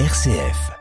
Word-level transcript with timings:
RCF. 0.00 0.72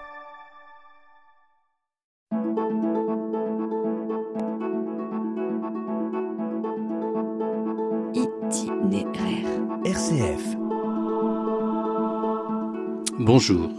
Itinéraire. 8.16 9.46
RCF. 9.86 10.56
Bonjour. 13.20 13.70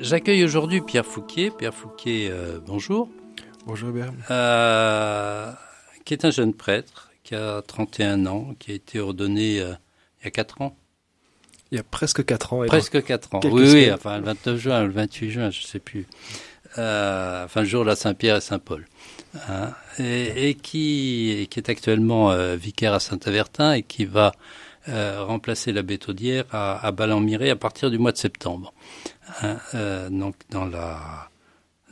J'accueille 0.00 0.42
aujourd'hui 0.42 0.80
Pierre 0.80 1.06
Fouquier. 1.06 1.52
Pierre 1.52 1.72
Fouquier, 1.72 2.28
euh, 2.32 2.58
bonjour. 2.66 3.08
Bonjour 3.66 3.90
Hubert. 3.90 4.12
Euh, 4.32 5.52
qui 6.04 6.12
est 6.12 6.24
un 6.24 6.30
jeune 6.32 6.52
prêtre, 6.52 7.12
qui 7.22 7.36
a 7.36 7.62
31 7.62 8.26
ans, 8.26 8.56
qui 8.58 8.72
a 8.72 8.74
été 8.74 8.98
ordonné 8.98 9.60
euh, 9.60 9.74
il 10.20 10.24
y 10.24 10.26
a 10.26 10.30
4 10.32 10.60
ans. 10.62 10.76
Il 11.72 11.76
y 11.76 11.80
a 11.80 11.84
presque 11.84 12.24
4 12.24 12.52
ans. 12.52 12.64
et 12.64 12.68
Presque 12.68 13.02
4 13.02 13.34
ans. 13.34 13.40
Oui, 13.44 13.68
oui, 13.72 13.90
enfin 13.92 14.18
le 14.18 14.24
29 14.24 14.56
juin, 14.58 14.84
le 14.84 14.90
28 14.90 15.30
juin, 15.30 15.50
je 15.50 15.60
ne 15.60 15.66
sais 15.66 15.78
plus. 15.80 16.06
Euh, 16.78 17.44
enfin 17.44 17.60
le 17.62 17.66
jour 17.66 17.82
de 17.82 17.88
la 17.88 17.96
Saint-Pierre 17.96 18.36
et 18.36 18.40
Saint-Paul. 18.40 18.86
Hein, 19.48 19.72
et, 19.98 20.48
et 20.48 20.54
qui, 20.54 21.46
qui 21.50 21.58
est 21.58 21.68
actuellement 21.68 22.30
euh, 22.30 22.56
vicaire 22.56 22.94
à 22.94 23.00
Saint-Avertin 23.00 23.72
et 23.74 23.82
qui 23.82 24.04
va 24.04 24.32
euh, 24.88 25.24
remplacer 25.24 25.72
l'abbé 25.72 25.98
Taudière 25.98 26.44
à, 26.52 26.84
à 26.86 26.92
Ballon-Miré 26.92 27.50
à 27.50 27.56
partir 27.56 27.90
du 27.90 27.98
mois 27.98 28.12
de 28.12 28.16
septembre. 28.18 28.72
Hein, 29.42 29.56
euh, 29.74 30.08
donc 30.10 30.36
dans 30.50 30.64
la 30.64 31.28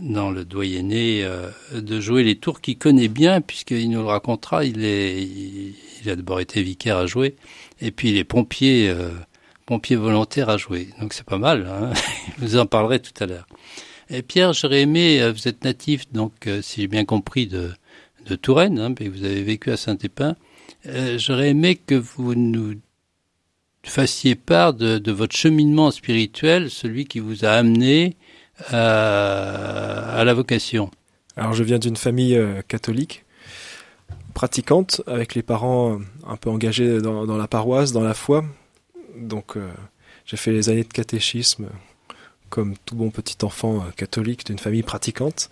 dans 0.01 0.31
le 0.31 0.45
doyenné 0.45 1.23
euh, 1.25 1.49
de 1.73 2.01
jouer 2.01 2.25
les 2.25 2.37
tours 2.37 2.61
qu'il 2.61 2.79
connaît 2.79 3.09
bien 3.09 3.41
puisqu'il 3.41 3.91
nous 3.91 4.01
le 4.01 4.07
racontera. 4.07 4.65
Il 4.65 4.85
est 4.85 5.21
il, 5.23 5.75
il 6.03 6.11
a 6.11 6.17
d'abord 6.17 6.41
été 6.41 6.63
vicaire 6.63 6.99
à 6.99 7.07
jouer 7.07 7.37
et 7.81 7.91
puis 7.91 8.11
il 8.11 8.17
est 8.17 8.25
pompier 8.25 8.89
euh, 8.89 9.11
pompier 9.67 9.97
volontaire 9.97 10.49
à 10.49 10.57
jouer. 10.57 10.89
Donc 11.01 11.13
c'est 11.13 11.25
pas 11.25 11.39
mal. 11.39 11.67
Hein 11.67 11.93
vous 12.39 12.57
en 12.57 12.67
parlerez 12.67 13.01
tout 13.01 13.13
à 13.23 13.27
l'heure. 13.27 13.47
Pierre, 14.29 14.53
j'aurais 14.53 14.83
aimé, 14.83 15.21
euh, 15.23 15.33
vous 15.33 15.49
êtes 15.49 15.65
natif, 15.65 16.11
donc 16.13 16.47
euh, 16.47 16.61
si 16.63 16.83
j'ai 16.83 16.87
bien 16.87 17.05
compris, 17.05 17.47
de, 17.47 17.73
Touraine, 18.41 18.79
hein, 18.79 18.95
mais 18.99 19.09
vous 19.09 19.25
avez 19.25 19.43
vécu 19.43 19.71
à 19.71 19.77
Saint-Épin. 19.77 20.35
Euh, 20.87 21.19
j'aurais 21.19 21.51
aimé 21.51 21.77
que 21.77 21.95
vous 21.95 22.35
nous 22.35 22.75
fassiez 23.83 24.35
part 24.35 24.73
de, 24.73 25.13
votre 25.13 25.37
cheminement 25.37 25.91
spirituel, 25.91 26.71
celui 26.71 27.05
qui 27.05 27.21
vous 27.21 27.45
a 27.45 27.51
amené 27.51 28.17
à 28.69 30.23
la 30.25 30.33
vocation. 30.33 30.91
Alors 31.37 31.53
je 31.53 31.63
viens 31.65 31.79
d'une 31.79 31.97
famille 31.97 32.41
catholique, 32.67 33.25
pratiquante, 34.33 35.03
avec 35.07 35.35
les 35.35 35.43
parents 35.43 35.99
un 36.27 36.37
peu 36.37 36.49
engagés 36.49 37.03
dans 37.03 37.37
la 37.37 37.49
paroisse, 37.49 37.93
dans 37.93 38.03
la 38.03 38.15
foi. 38.15 38.45
Donc 39.17 39.57
euh, 39.57 39.69
j'ai 40.27 40.37
fait 40.37 40.53
les 40.53 40.69
années 40.69 40.85
de 40.85 40.93
catéchisme 40.93 41.69
comme 42.51 42.75
tout 42.85 42.95
bon 42.95 43.11
petit 43.11 43.37
enfant 43.45 43.79
euh, 43.79 43.91
catholique 43.97 44.47
d'une 44.47 44.59
famille 44.59 44.83
pratiquante. 44.83 45.51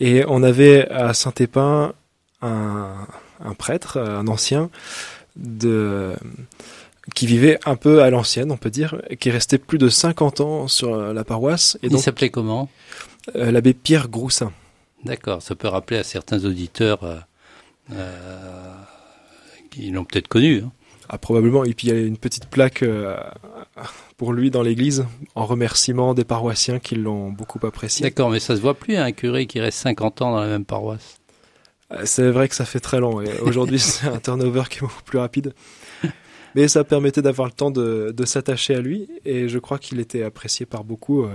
Et 0.00 0.24
on 0.28 0.42
avait 0.42 0.88
à 0.90 1.12
Saint-Épin 1.14 1.92
un, 2.42 3.06
un 3.44 3.54
prêtre, 3.54 3.98
un 3.98 4.26
ancien, 4.28 4.70
de, 5.36 6.14
qui 7.14 7.26
vivait 7.26 7.58
un 7.66 7.76
peu 7.76 8.02
à 8.02 8.10
l'ancienne, 8.10 8.50
on 8.50 8.56
peut 8.56 8.70
dire, 8.70 9.00
et 9.10 9.16
qui 9.16 9.30
restait 9.30 9.58
plus 9.58 9.78
de 9.78 9.88
50 9.88 10.40
ans 10.40 10.68
sur 10.68 10.94
euh, 10.94 11.12
la 11.12 11.24
paroisse. 11.24 11.78
Et 11.82 11.86
Il 11.88 11.98
s'appelait 11.98 12.30
comment? 12.30 12.68
euh, 13.36 13.50
l'abbé 13.50 13.74
Pierre 13.74 14.08
Groussin. 14.08 14.52
D'accord, 15.04 15.42
ça 15.42 15.54
peut 15.54 15.68
rappeler 15.68 15.98
à 15.98 16.02
certains 16.02 16.44
auditeurs 16.44 17.04
euh, 17.04 17.16
euh, 17.92 18.72
qui 19.70 19.90
l'ont 19.90 20.04
peut-être 20.04 20.28
connu. 20.28 20.62
hein. 20.64 20.72
Ah, 21.12 21.18
probablement. 21.18 21.64
Et 21.64 21.74
puis 21.74 21.88
il 21.88 21.94
y 21.94 21.96
a 21.96 22.00
une 22.00 22.16
petite 22.16 22.46
plaque 22.46 22.84
euh, 22.84 23.16
pour 24.16 24.32
lui 24.32 24.50
dans 24.52 24.62
l'église 24.62 25.04
en 25.34 25.44
remerciement 25.44 26.14
des 26.14 26.22
paroissiens 26.24 26.78
qui 26.78 26.94
l'ont 26.94 27.30
beaucoup 27.32 27.58
apprécié. 27.66 28.04
D'accord, 28.04 28.30
mais 28.30 28.38
ça 28.38 28.54
se 28.54 28.60
voit 28.60 28.74
plus, 28.74 28.96
hein, 28.96 29.04
un 29.06 29.12
curé 29.12 29.46
qui 29.46 29.58
reste 29.58 29.78
50 29.78 30.22
ans 30.22 30.30
dans 30.32 30.40
la 30.40 30.46
même 30.46 30.64
paroisse. 30.64 31.16
Euh, 31.92 32.02
C'est 32.04 32.30
vrai 32.30 32.48
que 32.48 32.54
ça 32.54 32.64
fait 32.64 32.78
très 32.78 33.00
long. 33.00 33.20
Et 33.20 33.40
aujourd'hui, 33.40 33.78
c'est 33.80 34.06
un 34.06 34.18
turnover 34.20 34.62
qui 34.70 34.78
est 34.78 34.82
beaucoup 34.82 35.02
plus 35.04 35.18
rapide. 35.18 35.52
Mais 36.54 36.68
ça 36.68 36.84
permettait 36.84 37.22
d'avoir 37.22 37.46
le 37.48 37.52
temps 37.54 37.70
de, 37.72 38.12
de 38.16 38.24
s'attacher 38.24 38.74
à 38.76 38.80
lui. 38.80 39.08
Et 39.24 39.48
je 39.48 39.58
crois 39.58 39.78
qu'il 39.78 39.98
était 40.00 40.22
apprécié 40.22 40.64
par 40.66 40.84
beaucoup. 40.84 41.24
euh, 41.24 41.34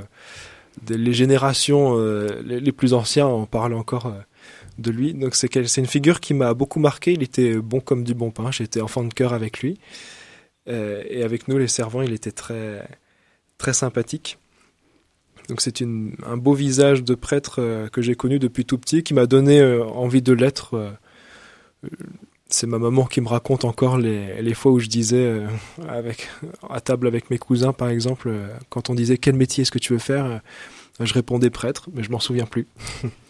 des- 0.83 0.97
les 0.97 1.13
générations 1.13 1.95
euh, 1.97 2.41
les, 2.45 2.59
les 2.59 2.71
plus 2.73 2.93
anciens 2.93 3.25
en 3.27 3.45
parlent 3.45 3.73
encore 3.75 4.07
euh, 4.07 4.19
de 4.77 4.91
lui. 4.91 5.13
Donc 5.13 5.35
c'est 5.35 5.77
une 5.77 5.85
figure 5.85 6.19
qui 6.19 6.33
m'a 6.33 6.53
beaucoup 6.53 6.79
marqué. 6.79 7.13
Il 7.13 7.23
était 7.23 7.55
bon 7.55 7.79
comme 7.79 8.03
du 8.03 8.13
bon 8.13 8.31
pain. 8.31 8.51
J'étais 8.51 8.81
enfant 8.81 9.03
de 9.03 9.13
cœur 9.13 9.33
avec 9.33 9.59
lui. 9.59 9.79
Euh, 10.67 11.03
et 11.09 11.23
avec 11.23 11.47
nous, 11.47 11.57
les 11.57 11.67
servants, 11.67 12.01
il 12.01 12.13
était 12.13 12.31
très, 12.31 12.87
très 13.57 13.73
sympathique. 13.73 14.37
Donc 15.49 15.61
c'est 15.61 15.83
un 15.83 16.37
beau 16.37 16.53
visage 16.53 17.03
de 17.03 17.13
prêtre 17.13 17.57
euh, 17.59 17.87
que 17.87 18.01
j'ai 18.01 18.15
connu 18.15 18.39
depuis 18.39 18.65
tout 18.65 18.77
petit, 18.77 19.03
qui 19.03 19.13
m'a 19.13 19.27
donné 19.27 19.59
euh, 19.59 19.85
envie 19.85 20.23
de 20.23 20.33
l'être. 20.33 20.97
c'est 22.49 22.65
ma 22.65 22.79
maman 22.79 23.05
qui 23.05 23.21
me 23.21 23.27
raconte 23.27 23.63
encore 23.63 23.97
les, 23.99 24.41
les 24.41 24.53
fois 24.55 24.71
où 24.71 24.79
je 24.79 24.87
disais, 24.87 25.43
avec, 25.87 26.29
à 26.69 26.81
table 26.81 27.05
avec 27.05 27.29
mes 27.29 27.37
cousins 27.37 27.73
par 27.73 27.89
exemple, 27.89 28.31
quand 28.69 28.89
on 28.89 28.95
disait 28.95 29.17
quel 29.17 29.35
métier 29.35 29.61
est-ce 29.63 29.71
que 29.71 29.79
tu 29.79 29.93
veux 29.93 29.99
faire, 29.99 30.41
je 30.99 31.13
répondais 31.13 31.51
prêtre, 31.51 31.89
mais 31.93 32.01
je 32.01 32.11
m'en 32.11 32.19
souviens 32.19 32.45
plus. 32.45 32.67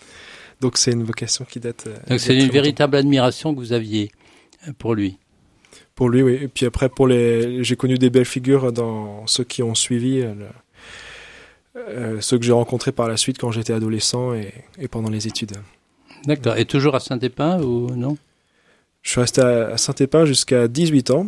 Donc 0.62 0.78
c'est 0.78 0.92
une 0.92 1.04
vocation 1.04 1.46
qui 1.46 1.60
date. 1.60 1.86
euh, 1.88 1.96
Donc 2.10 2.20
c'est 2.20 2.34
une 2.34 2.42
longtemps. 2.42 2.54
véritable 2.54 2.96
admiration 2.98 3.54
que 3.54 3.60
vous 3.60 3.74
aviez 3.74 4.12
euh, 4.68 4.72
pour 4.78 4.96
lui. 4.96 5.18
Pour 5.96 6.10
lui, 6.10 6.22
oui. 6.24 6.34
Et 6.42 6.48
puis 6.48 6.66
après, 6.66 6.90
pour 6.90 7.08
les, 7.08 7.64
j'ai 7.64 7.76
connu 7.76 7.98
des 7.98 8.10
belles 8.10 8.26
figures 8.26 8.72
dans 8.74 9.26
ceux 9.28 9.44
qui 9.44 9.64
ont 9.64 9.76
suivi, 9.76 10.22
euh, 10.22 10.34
le- 10.34 10.46
euh, 11.78 12.22
ceux 12.22 12.38
que 12.38 12.46
j'ai 12.46 12.52
rencontrés 12.52 12.92
par 12.92 13.08
la 13.08 13.18
suite 13.18 13.38
quand 13.38 13.52
j'étais 13.52 13.74
adolescent 13.74 14.34
et, 14.34 14.54
et 14.80 14.88
pendant 14.88 15.10
les 15.10 15.28
études. 15.28 15.54
D'accord. 16.26 16.58
Et 16.58 16.66
toujours 16.66 16.96
à 16.96 17.00
Saint-Épin 17.00 17.62
ou 17.62 17.92
non? 17.96 18.18
Je 19.04 19.12
suis 19.12 19.20
resté 19.22 19.42
à 19.42 19.78
Saint-Épin 19.78 20.26
jusqu'à 20.26 20.68
18 20.68 21.12
ans. 21.12 21.28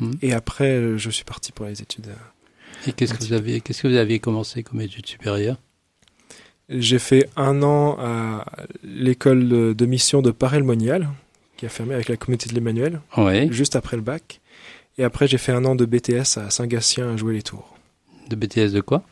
Mhm. 0.00 0.14
Et 0.22 0.32
après, 0.32 0.98
je 0.98 1.10
suis 1.10 1.24
parti 1.24 1.52
pour 1.52 1.66
les 1.66 1.80
études. 1.80 2.08
Et 2.86 2.92
qu'est-ce 2.92 3.14
que 3.14 3.22
vous 3.22 3.32
aviez, 3.32 3.60
qu'est-ce 3.60 3.82
que 3.82 3.88
vous 3.88 3.96
aviez 3.96 4.18
commencé 4.18 4.62
comme 4.62 4.80
études 4.80 5.06
supérieures? 5.06 5.56
J'ai 6.74 6.98
fait 6.98 7.28
un 7.36 7.62
an 7.62 7.96
à 8.00 8.44
l'école 8.82 9.48
de, 9.48 9.72
de 9.72 9.86
mission 9.86 10.22
de 10.22 10.30
Paray-le-Monial, 10.30 11.08
qui 11.56 11.66
a 11.66 11.68
fermé 11.68 11.94
avec 11.94 12.08
la 12.08 12.16
communauté 12.16 12.48
de 12.48 12.54
l'Emmanuel, 12.54 13.00
juste 13.50 13.76
après 13.76 13.96
le 13.96 14.02
bac. 14.02 14.40
Et 14.98 15.04
après, 15.04 15.26
j'ai 15.26 15.38
fait 15.38 15.52
un 15.52 15.64
an 15.64 15.74
de 15.74 15.84
BTS 15.84 16.38
à 16.38 16.50
Saint-Gatien 16.50 17.12
à 17.12 17.16
jouer 17.16 17.34
les 17.34 17.42
tours. 17.42 17.76
De 18.28 18.36
BTS 18.36 18.72
de 18.72 18.80
quoi? 18.80 19.02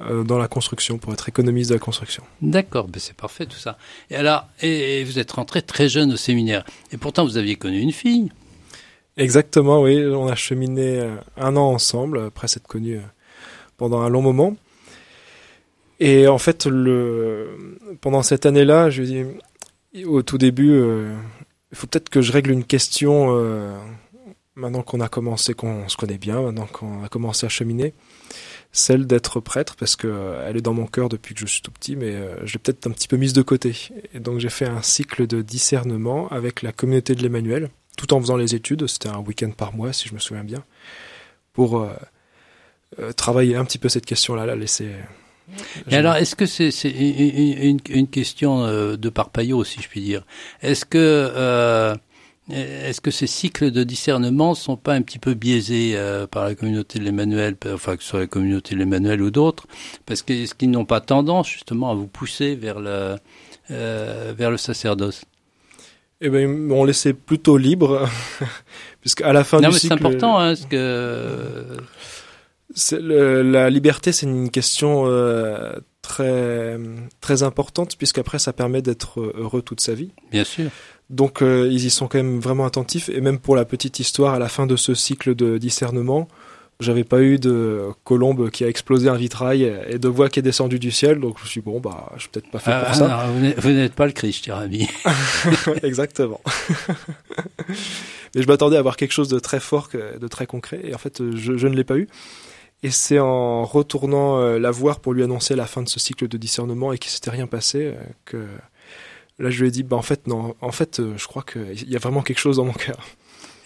Euh, 0.00 0.22
dans 0.22 0.38
la 0.38 0.46
construction, 0.46 0.98
pour 0.98 1.12
être 1.12 1.28
économiste 1.28 1.70
de 1.70 1.74
la 1.74 1.80
construction. 1.80 2.22
D'accord, 2.40 2.86
ben 2.86 3.00
c'est 3.00 3.16
parfait 3.16 3.46
tout 3.46 3.58
ça. 3.58 3.78
Et 4.10 4.14
alors, 4.14 4.46
et, 4.60 5.00
et 5.00 5.04
vous 5.04 5.18
êtes 5.18 5.32
rentré 5.32 5.60
très 5.60 5.88
jeune 5.88 6.12
au 6.12 6.16
séminaire. 6.16 6.64
Et 6.92 6.98
pourtant, 6.98 7.24
vous 7.24 7.36
aviez 7.36 7.56
connu 7.56 7.80
une 7.80 7.92
fille. 7.92 8.30
Exactement, 9.16 9.82
oui. 9.82 10.04
On 10.06 10.28
a 10.28 10.36
cheminé 10.36 11.00
euh, 11.00 11.16
un 11.36 11.56
an 11.56 11.72
ensemble, 11.72 12.20
après 12.26 12.46
s'être 12.46 12.68
connus 12.68 12.98
euh, 12.98 13.02
pendant 13.76 14.00
un 14.00 14.08
long 14.08 14.22
moment. 14.22 14.56
Et 16.00 16.28
en 16.28 16.38
fait, 16.38 16.66
le... 16.66 17.76
pendant 18.00 18.22
cette 18.22 18.46
année-là, 18.46 18.90
je 18.90 19.02
dit, 19.02 19.24
au 20.04 20.22
tout 20.22 20.38
début, 20.38 20.72
euh, 20.72 21.14
il 21.72 21.76
faut 21.76 21.86
peut-être 21.86 22.08
que 22.08 22.22
je 22.22 22.32
règle 22.32 22.50
une 22.50 22.64
question, 22.64 23.36
euh, 23.36 23.76
maintenant 24.54 24.82
qu'on 24.82 25.00
a 25.00 25.08
commencé, 25.08 25.54
qu'on 25.54 25.88
se 25.88 25.96
connaît 25.96 26.18
bien, 26.18 26.40
maintenant 26.40 26.66
qu'on 26.66 27.04
a 27.04 27.08
commencé 27.08 27.46
à 27.46 27.48
cheminer, 27.48 27.92
celle 28.72 29.06
d'être 29.06 29.40
prêtre, 29.40 29.76
parce 29.76 29.96
que 29.96 30.06
euh, 30.06 30.46
elle 30.48 30.56
est 30.56 30.62
dans 30.62 30.72
mon 30.72 30.86
cœur 30.86 31.08
depuis 31.08 31.34
que 31.34 31.40
je 31.40 31.46
suis 31.46 31.62
tout 31.62 31.70
petit, 31.70 31.96
mais 31.96 32.14
euh, 32.14 32.34
je 32.46 32.54
l'ai 32.54 32.58
peut-être 32.58 32.86
un 32.86 32.90
petit 32.90 33.08
peu 33.08 33.16
mise 33.16 33.32
de 33.32 33.42
côté. 33.42 33.90
Et 34.14 34.20
donc 34.20 34.38
j'ai 34.38 34.48
fait 34.48 34.66
un 34.66 34.82
cycle 34.82 35.26
de 35.26 35.42
discernement 35.42 36.28
avec 36.28 36.62
la 36.62 36.72
communauté 36.72 37.14
de 37.14 37.22
l'Emmanuel 37.22 37.70
tout 37.96 38.14
en 38.14 38.20
faisant 38.20 38.36
les 38.36 38.54
études. 38.54 38.86
C'était 38.86 39.08
un 39.08 39.18
week-end 39.18 39.50
par 39.50 39.74
mois, 39.74 39.92
si 39.92 40.08
je 40.08 40.14
me 40.14 40.20
souviens 40.20 40.44
bien, 40.44 40.64
pour 41.52 41.84
travailler 43.16 43.56
un 43.56 43.64
petit 43.64 43.78
peu 43.78 43.88
cette 43.88 44.06
question-là, 44.06 44.46
la 44.46 44.54
laisser. 44.54 44.92
Et 45.90 45.96
alors, 45.96 46.14
est-ce 46.16 46.36
que 46.36 46.46
c'est 46.46 46.70
une, 46.90 48.08
question 48.08 48.64
euh, 48.64 48.96
de 48.96 49.08
parpaillot, 49.08 49.64
si 49.64 49.80
je 49.82 49.88
puis 49.88 50.00
dire. 50.00 50.24
Est-ce 50.62 50.84
que 50.84 50.98
euh, 50.98 51.94
est-ce 52.50 53.02
que 53.02 53.10
ces 53.10 53.26
cycles 53.26 53.70
de 53.70 53.84
discernement 53.84 54.54
sont 54.54 54.76
pas 54.76 54.94
un 54.94 55.02
petit 55.02 55.18
peu 55.18 55.34
biaisés 55.34 55.92
euh, 55.96 56.26
par 56.26 56.44
la 56.44 56.54
communauté 56.54 56.98
de 56.98 57.04
l'Emmanuel, 57.04 57.56
enfin 57.66 57.96
que 57.96 58.02
ce 58.02 58.08
soit 58.08 58.20
la 58.20 58.26
communauté 58.26 58.74
de 58.74 58.80
l'Emmanuel 58.80 59.20
ou 59.20 59.30
d'autres, 59.30 59.66
parce 60.06 60.22
que 60.22 60.50
qu'ils 60.54 60.70
n'ont 60.70 60.86
pas 60.86 61.02
tendance 61.02 61.48
justement 61.48 61.90
à 61.90 61.94
vous 61.94 62.06
pousser 62.06 62.54
vers 62.54 62.80
le 62.80 63.16
euh, 63.70 64.32
vers 64.36 64.50
le 64.50 64.56
sacerdoce? 64.56 65.24
Eh 66.22 66.30
ben, 66.30 66.40
ils 66.40 66.48
m'ont 66.48 66.84
laissé 66.84 67.12
plutôt 67.12 67.58
libre, 67.58 68.08
puisqu'à 69.02 69.32
la 69.32 69.44
fin 69.44 69.60
Non, 69.60 69.68
du 69.68 69.74
mais 69.74 69.80
c'est 69.80 69.92
important, 69.92 70.38
hein, 70.38 70.54
parce 70.54 70.66
que 70.66 71.76
le- 72.92 73.42
la 73.42 73.70
liberté, 73.70 74.12
c'est 74.12 74.26
une 74.26 74.50
question 74.50 75.04
euh, 75.06 75.72
très 76.02 76.78
très 77.20 77.42
importante, 77.42 77.96
puisqu'après 77.96 78.38
ça 78.38 78.52
permet 78.52 78.82
d'être 78.82 79.20
heureux 79.36 79.62
toute 79.62 79.80
sa 79.80 79.94
vie. 79.94 80.10
bien 80.30 80.44
sûr. 80.44 80.70
Donc 81.10 81.42
euh, 81.42 81.68
ils 81.70 81.84
y 81.86 81.90
sont 81.90 82.06
quand 82.06 82.18
même 82.18 82.38
vraiment 82.38 82.66
attentifs, 82.66 83.08
et 83.08 83.20
même 83.20 83.38
pour 83.38 83.56
la 83.56 83.64
petite 83.64 83.98
histoire, 83.98 84.34
à 84.34 84.38
la 84.38 84.48
fin 84.48 84.66
de 84.66 84.76
ce 84.76 84.94
cycle 84.94 85.34
de 85.34 85.56
discernement, 85.58 86.28
J'avais 86.80 87.02
pas 87.02 87.20
eu 87.22 87.40
de 87.40 87.88
colombe 88.04 88.50
qui 88.50 88.62
a 88.62 88.68
explosé 88.68 89.08
un 89.08 89.16
vitrail 89.16 89.64
et 89.88 89.98
de 89.98 90.06
voix 90.08 90.28
qui 90.28 90.38
est 90.38 90.42
descendue 90.42 90.78
du 90.78 90.92
ciel, 90.92 91.18
donc 91.18 91.36
je 91.38 91.42
me 91.42 91.48
suis 91.48 91.60
dit, 91.60 91.64
bon, 91.64 91.80
bah, 91.80 92.12
je 92.14 92.20
suis 92.20 92.28
peut-être 92.28 92.50
pas 92.52 92.60
fait 92.60 92.70
pour 92.70 92.88
Ah, 92.90 92.94
ça. 92.94 93.08
non, 93.08 93.52
vous 93.58 93.70
n'êtes 93.70 93.94
pas 93.94 94.06
le 94.06 94.12
Christ, 94.12 94.44
cher 94.44 94.56
ami. 94.58 94.86
Exactement. 95.82 96.40
Mais 98.34 98.42
je 98.42 98.46
m'attendais 98.46 98.76
à 98.76 98.78
avoir 98.78 98.96
quelque 98.96 99.12
chose 99.12 99.28
de 99.28 99.38
très 99.38 99.60
fort, 99.60 99.88
de 99.92 100.28
très 100.28 100.46
concret, 100.46 100.80
et 100.84 100.94
en 100.94 100.98
fait, 100.98 101.20
je, 101.34 101.56
je 101.56 101.66
ne 101.66 101.74
l'ai 101.74 101.84
pas 101.84 101.96
eu. 101.96 102.06
Et 102.82 102.90
c'est 102.90 103.18
en 103.18 103.64
retournant 103.64 104.38
euh, 104.38 104.58
la 104.58 104.70
voir 104.70 105.00
pour 105.00 105.12
lui 105.12 105.24
annoncer 105.24 105.56
la 105.56 105.66
fin 105.66 105.82
de 105.82 105.88
ce 105.88 105.98
cycle 105.98 106.28
de 106.28 106.36
discernement 106.36 106.92
et 106.92 106.98
qu'il 106.98 107.10
s'était 107.10 107.30
rien 107.30 107.46
passé 107.46 107.86
euh, 107.86 107.94
que 108.24 108.46
là 109.38 109.50
je 109.50 109.60
lui 109.60 109.68
ai 109.68 109.70
dit, 109.70 109.82
bah 109.82 109.96
en 109.96 110.02
fait 110.02 110.26
non, 110.28 110.54
en 110.60 110.70
fait 110.70 111.00
euh, 111.00 111.14
je 111.16 111.26
crois 111.26 111.42
qu'il 111.42 111.90
y 111.90 111.96
a 111.96 111.98
vraiment 111.98 112.22
quelque 112.22 112.38
chose 112.38 112.58
dans 112.58 112.64
mon 112.64 112.72
cœur. 112.72 113.04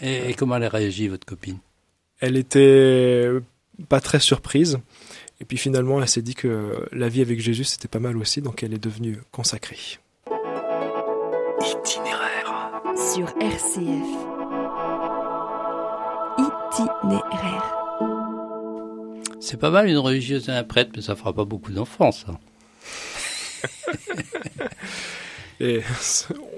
Et, 0.00 0.30
et 0.30 0.34
comment 0.34 0.56
elle 0.56 0.64
a 0.64 0.68
réagi, 0.68 1.08
votre 1.08 1.26
copine? 1.26 1.58
Elle 2.20 2.36
était 2.36 3.28
pas 3.88 4.00
très 4.00 4.20
surprise. 4.20 4.78
Et 5.40 5.44
puis 5.44 5.58
finalement, 5.58 6.00
elle 6.00 6.08
s'est 6.08 6.22
dit 6.22 6.34
que 6.34 6.86
la 6.92 7.08
vie 7.08 7.20
avec 7.20 7.40
Jésus, 7.40 7.64
c'était 7.64 7.88
pas 7.88 7.98
mal 7.98 8.16
aussi, 8.16 8.40
donc 8.40 8.62
elle 8.62 8.72
est 8.72 8.82
devenue 8.82 9.18
consacrée. 9.32 9.98
Itinéraire. 11.60 12.80
Sur 12.96 13.28
RCF. 13.40 14.06
Itinéraire. 16.38 17.81
C'est 19.42 19.56
pas 19.56 19.70
mal 19.70 19.88
une 19.88 19.98
religieuse 19.98 20.48
et 20.48 20.52
un 20.52 20.62
prêtre, 20.62 20.92
mais 20.94 21.02
ça 21.02 21.16
fera 21.16 21.32
pas 21.32 21.44
beaucoup 21.44 21.72
d'enfants, 21.72 22.12
ça. 22.12 22.38
Et 25.60 25.80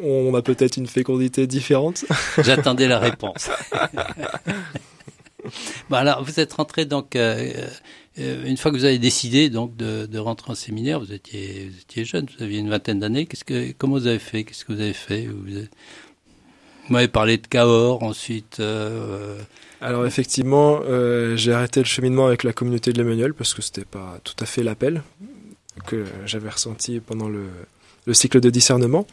on 0.02 0.34
a 0.34 0.42
peut-être 0.42 0.76
une 0.76 0.86
fécondité 0.86 1.46
différente. 1.46 2.04
J'attendais 2.42 2.86
la 2.86 2.98
réponse. 2.98 3.50
bon, 5.88 5.96
alors, 5.96 6.22
vous 6.25 6.40
êtes 6.40 6.52
rentré 6.52 6.84
donc 6.84 7.16
euh, 7.16 7.52
euh, 8.19 8.44
une 8.44 8.58
fois 8.58 8.70
que 8.70 8.76
vous 8.76 8.84
avez 8.84 8.98
décidé 8.98 9.48
donc 9.48 9.76
de, 9.76 10.04
de 10.04 10.19
rentrer 10.19 10.52
en 10.52 10.54
séminaire, 10.54 11.00
vous 11.00 11.12
étiez 11.12 11.70
vous 11.70 11.80
étiez 11.80 12.04
jeune, 12.04 12.26
vous 12.37 12.42
aviez 12.42 12.58
une 12.58 12.69
vingtaine 12.70 13.00
d'années. 13.00 13.25
Qu'est-ce 13.25 13.44
que 13.44 13.72
comment 13.72 13.94
vous 13.94 14.06
avez 14.06 14.19
fait? 14.19 14.44
Qu'est-ce 14.44 14.64
que 14.66 14.72
vous 14.75 14.80
avez 14.80 14.92
fait? 14.92 15.26
Vous 15.26 15.66
m'avez 16.90 17.08
parlé 17.08 17.38
de 17.38 17.46
Cahors, 17.46 18.02
ensuite. 18.02 18.60
euh, 18.60 19.38
Alors 19.81 20.06
effectivement, 20.06 20.81
euh, 20.85 21.37
j'ai 21.37 21.53
arrêté 21.53 21.81
le 21.81 21.87
cheminement 21.87 22.26
avec 22.26 22.43
la 22.43 22.53
communauté 22.53 22.93
de 22.93 22.99
l'Emmanuel 22.99 23.35
parce 23.35 23.55
que 23.55 23.62
c'était 23.62 23.85
pas 23.85 24.19
tout 24.25 24.37
à 24.41 24.47
fait 24.47 24.62
l'appel 24.62 25.03
que 25.87 26.05
j'avais 26.25 26.49
ressenti 26.49 27.00
pendant 27.00 27.29
le, 27.29 27.47
le 28.06 28.15
cycle 28.15 28.41
de 28.41 28.50
discernement. 28.50 29.06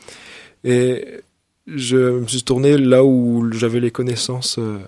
Et 0.63 1.22
je 1.68 2.19
me 2.19 2.28
suis 2.28 2.44
tourné 2.44 2.78
là 2.78 3.04
où 3.04 3.52
j'avais 3.52 3.80
les 3.80 3.92
connaissances 3.92 4.60
euh, 4.60 4.80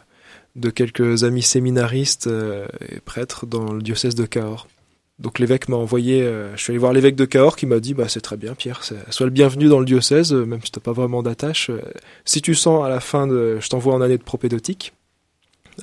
de 0.55 0.69
quelques 0.69 1.23
amis 1.23 1.41
séminaristes 1.41 2.27
euh, 2.27 2.67
et 2.89 2.99
prêtres 2.99 3.45
dans 3.45 3.73
le 3.73 3.81
diocèse 3.81 4.15
de 4.15 4.25
Cahors. 4.25 4.67
Donc 5.19 5.39
l'évêque 5.39 5.69
m'a 5.69 5.75
envoyé, 5.75 6.27
je 6.55 6.61
suis 6.61 6.71
allé 6.71 6.79
voir 6.79 6.91
l'évêque 6.91 7.15
de 7.15 7.25
Cahors 7.25 7.55
qui 7.55 7.67
m'a 7.67 7.79
dit 7.79 7.93
bah 7.93 8.09
c'est 8.09 8.19
très 8.19 8.35
bien 8.35 8.55
Pierre, 8.55 8.83
sois 8.83 9.25
le 9.25 9.31
bienvenu 9.31 9.67
dans 9.67 9.79
le 9.79 9.85
diocèse, 9.85 10.33
même 10.33 10.59
si 10.63 10.71
t'as 10.71 10.81
pas 10.81 10.91
vraiment 10.91 11.21
d'attache. 11.21 11.69
Si 12.25 12.41
tu 12.41 12.55
sens 12.55 12.83
à 12.83 12.89
la 12.89 12.99
fin 12.99 13.27
de, 13.27 13.59
je 13.61 13.69
t'envoie 13.69 13.93
en 13.93 14.01
année 14.01 14.17
de 14.17 14.23
propédeutique 14.23 14.91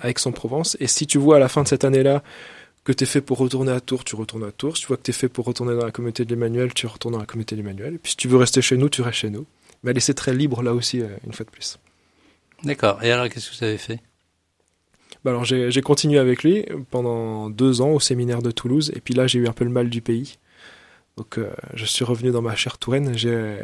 à 0.00 0.10
Aix-en-Provence. 0.10 0.76
Et 0.80 0.86
si 0.86 1.06
tu 1.06 1.18
vois 1.18 1.36
à 1.36 1.38
la 1.38 1.48
fin 1.48 1.62
de 1.62 1.68
cette 1.68 1.84
année-là 1.84 2.22
que 2.84 2.92
tu 2.92 3.04
es 3.04 3.06
fait 3.06 3.20
pour 3.20 3.38
retourner 3.38 3.72
à 3.72 3.80
Tours, 3.80 4.04
tu 4.04 4.16
retournes 4.16 4.44
à 4.44 4.52
Tours. 4.52 4.76
Si 4.76 4.82
tu 4.82 4.88
vois 4.88 4.96
que 4.96 5.02
tu 5.02 5.10
es 5.10 5.14
fait 5.14 5.28
pour 5.28 5.44
retourner 5.44 5.74
dans 5.74 5.84
la 5.84 5.90
communauté 5.90 6.24
de 6.24 6.30
l'Emmanuel, 6.30 6.72
tu 6.72 6.86
retournes 6.86 7.14
dans 7.14 7.20
la 7.20 7.26
communauté 7.26 7.56
de 7.56 7.62
l'Emmanuel. 7.62 7.94
Et 7.94 7.98
puis 7.98 8.12
si 8.12 8.16
tu 8.16 8.28
veux 8.28 8.38
rester 8.38 8.62
chez 8.62 8.76
nous, 8.76 8.88
tu 8.88 9.02
restes 9.02 9.18
chez 9.18 9.30
nous. 9.30 9.46
Mais 9.82 9.92
laisser 9.92 10.14
très 10.14 10.34
libre 10.34 10.62
là 10.62 10.74
aussi, 10.74 11.00
euh, 11.00 11.08
une 11.26 11.32
fois 11.32 11.44
de 11.44 11.50
plus. 11.50 11.78
D'accord. 12.64 13.02
Et 13.02 13.10
alors, 13.10 13.28
qu'est-ce 13.28 13.50
que 13.50 13.56
vous 13.56 13.64
avez 13.64 13.78
fait? 13.78 14.00
Bah 15.24 15.32
alors 15.32 15.44
j'ai 15.44 15.70
j'ai 15.70 15.82
continué 15.82 16.18
avec 16.18 16.42
lui 16.42 16.64
pendant 16.90 17.50
deux 17.50 17.82
ans 17.82 17.90
au 17.90 18.00
séminaire 18.00 18.40
de 18.40 18.50
Toulouse. 18.50 18.90
Et 18.94 19.00
puis 19.00 19.12
là, 19.12 19.26
j'ai 19.26 19.38
eu 19.38 19.48
un 19.48 19.52
peu 19.52 19.64
le 19.64 19.70
mal 19.70 19.90
du 19.90 20.00
pays. 20.00 20.38
Donc 21.16 21.38
euh, 21.38 21.50
je 21.74 21.84
suis 21.84 22.04
revenu 22.04 22.30
dans 22.30 22.42
ma 22.42 22.56
chère 22.56 22.78
Touraine. 22.78 23.16
J'ai 23.16 23.58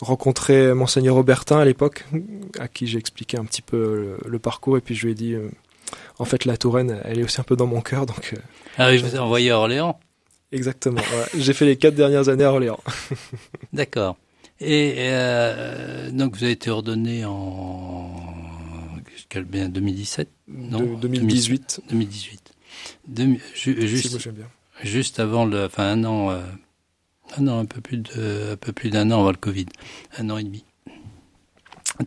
rencontré 0.00 0.74
Monseigneur 0.74 1.16
Aubertin 1.16 1.58
à 1.60 1.64
l'époque, 1.64 2.04
à 2.58 2.68
qui 2.68 2.86
j'ai 2.86 2.98
expliqué 2.98 3.38
un 3.38 3.44
petit 3.44 3.62
peu 3.62 4.16
le, 4.24 4.28
le 4.28 4.38
parcours. 4.38 4.76
Et 4.76 4.80
puis 4.80 4.94
je 4.94 5.04
lui 5.06 5.12
ai 5.12 5.14
dit, 5.14 5.34
euh, 5.34 5.48
en 6.18 6.24
fait, 6.24 6.44
la 6.44 6.56
Touraine, 6.56 7.00
elle 7.04 7.18
est 7.20 7.24
aussi 7.24 7.40
un 7.40 7.44
peu 7.44 7.56
dans 7.56 7.66
mon 7.66 7.80
cœur. 7.80 8.06
Donc 8.06 8.32
euh, 8.34 8.38
Ah 8.78 8.88
oui, 8.90 8.98
je 8.98 9.04
vous 9.04 9.14
ai 9.14 9.18
envoyé 9.18 9.50
à 9.50 9.58
Orléans. 9.58 9.98
Exactement. 10.52 10.96
ouais. 11.00 11.26
J'ai 11.40 11.52
fait 11.52 11.64
les 11.66 11.76
quatre 11.76 11.94
dernières 11.94 12.28
années 12.28 12.44
à 12.44 12.50
Orléans. 12.52 12.80
D'accord. 13.72 14.16
Et 14.60 14.94
euh, 14.98 16.10
donc 16.10 16.36
vous 16.36 16.42
avez 16.44 16.52
été 16.52 16.70
ordonné 16.70 17.24
en 17.24 18.10
quel 19.28 19.44
bien 19.44 19.68
2017 19.68 20.28
Non, 20.48 20.80
De 20.80 20.94
2018. 20.96 21.82
2018. 21.88 22.52
Demi- 23.08 23.38
ju- 23.54 23.80
Si, 23.80 23.86
juste, 23.88 24.28
bien. 24.28 24.46
juste 24.82 25.20
avant 25.20 25.44
le, 25.44 25.64
enfin 25.66 25.84
un 25.84 26.04
an, 26.04 26.30
un 27.38 27.46
an, 27.48 27.58
un 27.60 27.64
peu 27.64 27.80
plus 27.80 27.98
de, 27.98 28.52
un 28.52 28.56
peu 28.56 28.72
plus 28.72 28.90
d'un 28.90 29.10
an 29.10 29.20
avant 29.20 29.30
le 29.30 29.36
Covid, 29.36 29.66
un 30.18 30.30
an 30.30 30.38
et 30.38 30.44
demi. 30.44 30.64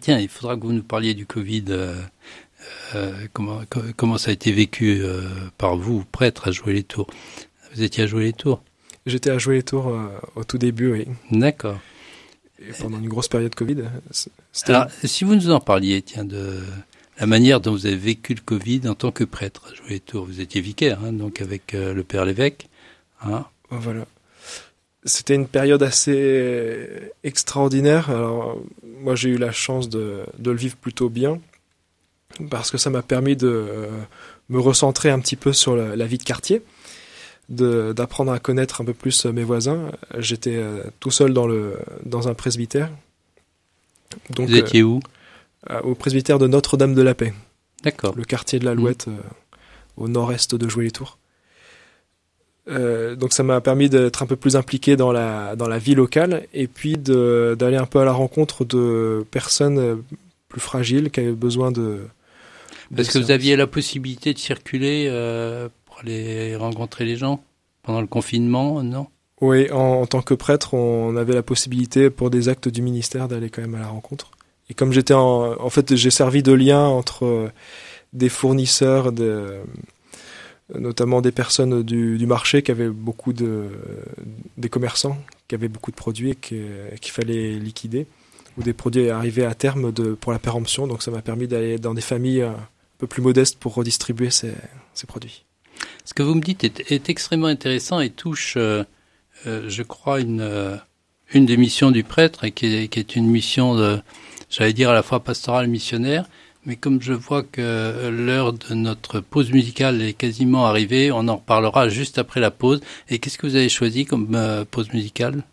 Tiens, 0.02 0.20
il 0.20 0.28
faudra 0.30 0.56
que 0.56 0.62
vous 0.62 0.74
nous 0.74 0.84
parliez 0.84 1.14
du 1.14 1.26
Covid. 1.26 1.66
euh, 1.70 2.02
euh, 2.96 3.28
comment, 3.34 3.62
co- 3.70 3.82
comment 3.98 4.18
ça 4.18 4.30
a 4.32 4.34
été 4.34 4.52
vécu 4.52 5.00
euh, 5.02 5.28
par 5.58 5.76
vous, 5.76 6.04
prêtre, 6.06 6.48
à 6.48 6.52
jouer 6.52 6.74
les 6.74 6.84
tours 6.84 7.08
Vous 7.74 7.84
étiez 7.84 8.04
à 8.04 8.08
jouer 8.08 8.24
les 8.26 8.34
tours? 8.34 8.64
J'étais 9.06 9.30
à 9.32 9.38
jouer 9.38 9.56
les 9.56 9.64
tours 9.64 9.94
au 10.36 10.44
tout 10.46 10.58
début, 10.58 10.90
oui. 10.92 11.06
D'accord. 11.30 11.78
Et 12.60 12.72
pendant 12.72 12.98
une 13.00 13.10
grosse 13.10 13.28
période 13.28 13.54
Covid. 13.54 13.84
Alors, 14.68 14.88
si 15.04 15.26
vous 15.26 15.36
nous 15.36 15.52
en 15.52 15.60
parliez, 15.60 16.02
tiens, 16.02 16.24
de 16.24 16.62
la 17.20 17.26
manière 17.28 17.60
dont 17.60 17.74
vous 17.74 17.86
avez 17.86 17.98
vécu 17.98 18.34
le 18.34 18.40
Covid 18.40 18.88
en 18.88 18.96
tant 18.96 19.12
que 19.12 19.26
prêtre 19.26 19.70
à 19.70 19.76
jouer 19.76 19.90
les 19.90 20.00
tours. 20.00 20.26
Vous 20.26 20.40
étiez 20.40 20.62
vicaire, 20.62 21.00
hein, 21.04 21.12
donc 21.12 21.42
avec 21.42 21.74
le 21.74 22.02
père 22.04 22.24
l'évêque. 22.24 22.70
Hein. 23.26 23.46
Voilà. 23.70 24.06
C'était 25.06 25.36
une 25.36 25.48
période 25.48 25.84
assez 25.84 26.88
extraordinaire. 27.24 28.10
Alors, 28.10 28.58
moi, 29.02 29.16
j'ai 29.16 29.30
eu 29.30 29.38
la 29.38 29.52
chance 29.52 29.90
de, 29.90 30.22
de 30.40 30.52
le 30.52 30.58
vivre 30.58 30.78
plutôt 30.78 31.10
bien 31.10 31.40
parce 32.50 32.72
que 32.72 32.78
ça 32.78 32.90
m'a 32.90 33.02
permis 33.02 33.36
de 33.36 33.48
euh, 33.48 33.88
me 34.50 34.60
recentrer 34.60 35.10
un 35.10 35.20
petit 35.20 35.36
peu 35.36 35.52
sur 35.54 35.76
la, 35.76 35.96
la 35.96 36.06
vie 36.06 36.18
de 36.18 36.24
quartier, 36.24 36.62
de- 37.50 37.94
d'apprendre 37.94 38.32
à 38.32 38.40
connaître 38.40 38.82
un 38.82 38.86
peu 38.86 38.94
plus 38.94 39.26
mes 39.26 39.44
voisins. 39.44 39.92
J'étais 40.18 40.56
euh, 40.56 40.84
tout 41.00 41.12
seul 41.12 41.34
dans, 41.34 41.48
le, 41.48 41.78
dans 42.06 42.28
un 42.30 42.34
presbytère. 42.34 42.90
Donc, 44.30 44.48
vous 44.50 44.56
étiez 44.56 44.84
où? 44.84 45.02
euh, 45.70 45.82
au 45.82 45.96
presbytère 45.96 46.40
de 46.40 46.48
Notre-Dame 46.48 46.94
de 46.96 47.02
la 47.02 47.14
Paix. 47.14 47.34
D'accord. 47.84 48.16
le 48.16 48.24
quartier 48.24 48.60
de 48.60 48.66
l'Alouette, 48.66 49.08
euh, 49.10 49.18
au 49.98 50.08
nord-est 50.08 50.56
de 50.56 50.70
Jouer-les-Tours. 50.70 51.18
Euh, 52.70 53.16
donc 53.16 53.34
ça 53.34 53.44
m'a 53.44 53.60
permis 53.60 53.90
d'être 53.90 54.24
un 54.24 54.26
peu 54.26 54.38
plus 54.38 54.56
impliqué 54.56 54.96
dans 54.96 55.12
la, 55.12 55.56
dans 55.58 55.68
la 55.68 55.80
vie 55.80 55.96
locale 55.96 56.48
et 56.54 56.68
puis 56.68 56.98
d'aller 56.98 57.76
un 57.76 57.86
peu 57.86 58.00
à 58.00 58.06
la 58.06 58.14
rencontre 58.14 58.64
de 58.64 59.26
personnes 59.32 59.78
euh, 59.78 59.96
plus 60.48 60.62
fragiles 60.62 61.12
qui 61.12 61.20
avaient 61.20 61.32
besoin 61.34 61.72
de... 61.72 62.00
Parce 62.96 63.10
que 63.10 63.18
vous 63.18 63.32
aviez 63.32 63.56
la 63.56 63.68
possibilité 63.68 64.34
de 64.34 64.40
circuler 64.40 65.08
euh, 65.10 65.68
pour 65.86 66.00
aller 66.00 66.56
rencontrer 66.56 67.06
les 67.06 67.18
gens 67.18 67.44
pendant 67.82 68.02
le 68.02 68.08
confinement, 68.08 68.82
non? 68.84 69.08
Oui, 69.42 69.70
en, 69.72 70.02
en 70.02 70.06
tant 70.06 70.22
que 70.22 70.34
prêtre, 70.34 70.74
on 70.74 71.18
avait 71.18 71.34
la 71.34 71.44
possibilité 71.44 72.10
pour 72.10 72.30
des 72.30 72.48
actes 72.48 72.70
du 72.70 72.82
ministère 72.82 73.28
d'aller 73.28 73.50
quand 73.50 73.62
même 73.62 73.76
à 73.76 73.80
la 73.80 73.88
rencontre. 73.88 74.32
Et 74.70 74.74
comme 74.74 74.94
j'étais 74.94 75.14
en... 75.14 75.60
En 75.60 75.70
fait, 75.70 75.96
j'ai 75.96 76.12
servi 76.12 76.44
de 76.44 76.54
lien 76.54 76.86
entre 76.86 77.26
euh, 77.26 77.52
des 78.14 78.30
fournisseurs, 78.30 79.12
de, 79.12 79.60
notamment 80.78 81.22
des 81.22 81.32
personnes 81.32 81.84
du, 81.84 82.26
marché 82.26 82.62
qui 82.64 82.72
avaient 82.72 82.90
beaucoup 82.90 83.34
de... 83.34 83.70
des 84.58 84.70
commerçants 84.70 85.18
qui 85.48 85.56
avaient 85.56 85.68
beaucoup 85.68 85.92
de 85.92 85.96
produits 85.96 86.32
et 86.32 86.36
qui- 86.36 86.62
qu'il 87.02 87.12
fallait 87.12 87.54
liquider, 87.54 88.08
ou 88.58 88.64
des 88.64 88.74
produits 88.74 89.10
arrivés 89.10 89.46
à 89.46 89.54
terme 89.54 89.92
de, 89.92 90.14
pour 90.14 90.32
la 90.32 90.40
péremption. 90.40 90.88
Donc 90.88 91.04
ça 91.04 91.12
m'a 91.12 91.22
permis 91.22 91.48
d'aller 91.48 91.78
dans 91.78 91.94
des 91.94 92.02
familles 92.02 92.44
un 92.44 92.56
peu 92.98 93.08
plus 93.08 93.22
modestes 93.22 93.58
pour 93.58 93.74
redistribuer 93.74 94.30
ces, 94.30 94.54
ces 94.94 95.08
produits. 95.08 95.44
Ce 96.06 96.14
que 96.14 96.24
vous 96.24 96.36
me 96.36 96.42
dites 96.42 96.64
est, 96.64 97.10
extrêmement 97.10 97.48
intéressant 97.48 98.00
et 98.00 98.10
touche, 98.10 98.56
euh, 98.58 98.84
euh, 99.48 99.70
je 99.70 99.84
crois, 99.84 100.20
une, 100.20 100.42
euh, 100.42 100.76
une 101.34 101.46
des 101.46 101.58
missions 101.58 101.92
du 101.92 102.04
prêtre, 102.04 102.48
qui 102.48 102.66
est, 102.66 102.88
qui 102.88 103.00
est 103.00 103.16
une 103.16 103.28
mission, 103.28 104.02
j'allais 104.50 104.74
dire 104.74 104.90
à 104.90 104.94
la 104.94 105.04
fois 105.04 105.22
pastorale 105.22 105.68
missionnaire, 105.68 106.26
mais 106.66 106.76
comme 106.76 107.02
je 107.02 107.14
vois 107.14 107.44
que 107.44 108.10
l'heure 108.10 108.54
de 108.54 108.74
notre 108.74 109.20
pause 109.20 109.52
musicale 109.52 110.02
est 110.02 110.14
quasiment 110.14 110.66
arrivée, 110.66 111.12
on 111.12 111.28
en 111.28 111.38
reparlera 111.38 111.90
juste 111.90 112.18
après 112.18 112.40
la 112.40 112.52
pause. 112.52 112.82
Et 113.10 113.20
qu'est-ce 113.20 113.38
que 113.38 113.48
vous 113.48 113.56
avez 113.56 113.70
choisi 113.70 114.06
comme 114.06 114.36
euh, 114.36 114.66
pause 114.70 114.92
musicale? 114.94 115.44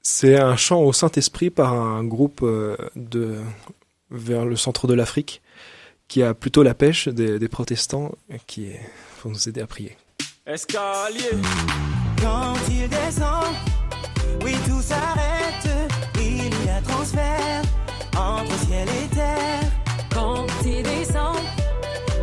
C'est 0.00 0.36
un 0.38 0.56
chant 0.56 0.80
au 0.80 0.92
Saint-Esprit 0.92 1.50
par 1.50 1.72
un 1.72 2.04
groupe 2.04 2.40
euh, 2.42 2.76
de 2.96 3.36
vers 4.10 4.44
le 4.44 4.56
centre 4.56 4.86
de 4.86 4.94
l'Afrique 4.94 5.40
qui 6.08 6.22
a 6.22 6.34
plutôt 6.34 6.62
la 6.62 6.74
pêche 6.74 7.08
des, 7.08 7.38
des 7.38 7.48
protestants 7.48 8.12
qui 8.46 8.66
est, 8.66 8.80
faut 9.16 9.30
nous 9.30 9.48
aider 9.48 9.62
à 9.62 9.66
prier. 9.66 9.96
Escalier. 10.46 11.30
Quand 12.20 12.54
il 12.68 12.88
descend, 12.88 13.46
oui 14.44 14.52
tout 14.66 14.82
s'arrête. 14.82 15.68
Il 16.20 16.66
y 16.66 16.68
a 16.68 16.80
transfert 16.82 17.62
entre 18.16 18.58
ciel 18.66 18.88
et 18.88 19.14
terre. 19.14 19.71
Quand 20.22 20.46
il 20.64 20.84
descend, 20.84 21.36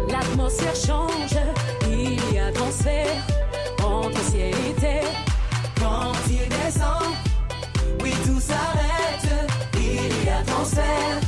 la 0.08 0.20
L'atmosphère 0.20 0.74
change, 0.74 1.38
il 1.92 2.34
y 2.34 2.40
a 2.40 2.50
transfert 2.54 3.18
entre 3.84 4.22
ciel 4.22 4.54
et 4.70 4.74
terre. 4.80 5.04
Quand 5.78 6.14
il 6.30 6.48
descend, 6.48 7.12
oui 8.02 8.14
tout 8.26 8.40
s'arrête. 8.40 9.50
Il 9.76 10.26
y 10.26 10.30
a 10.30 10.42
transfert 10.46 11.20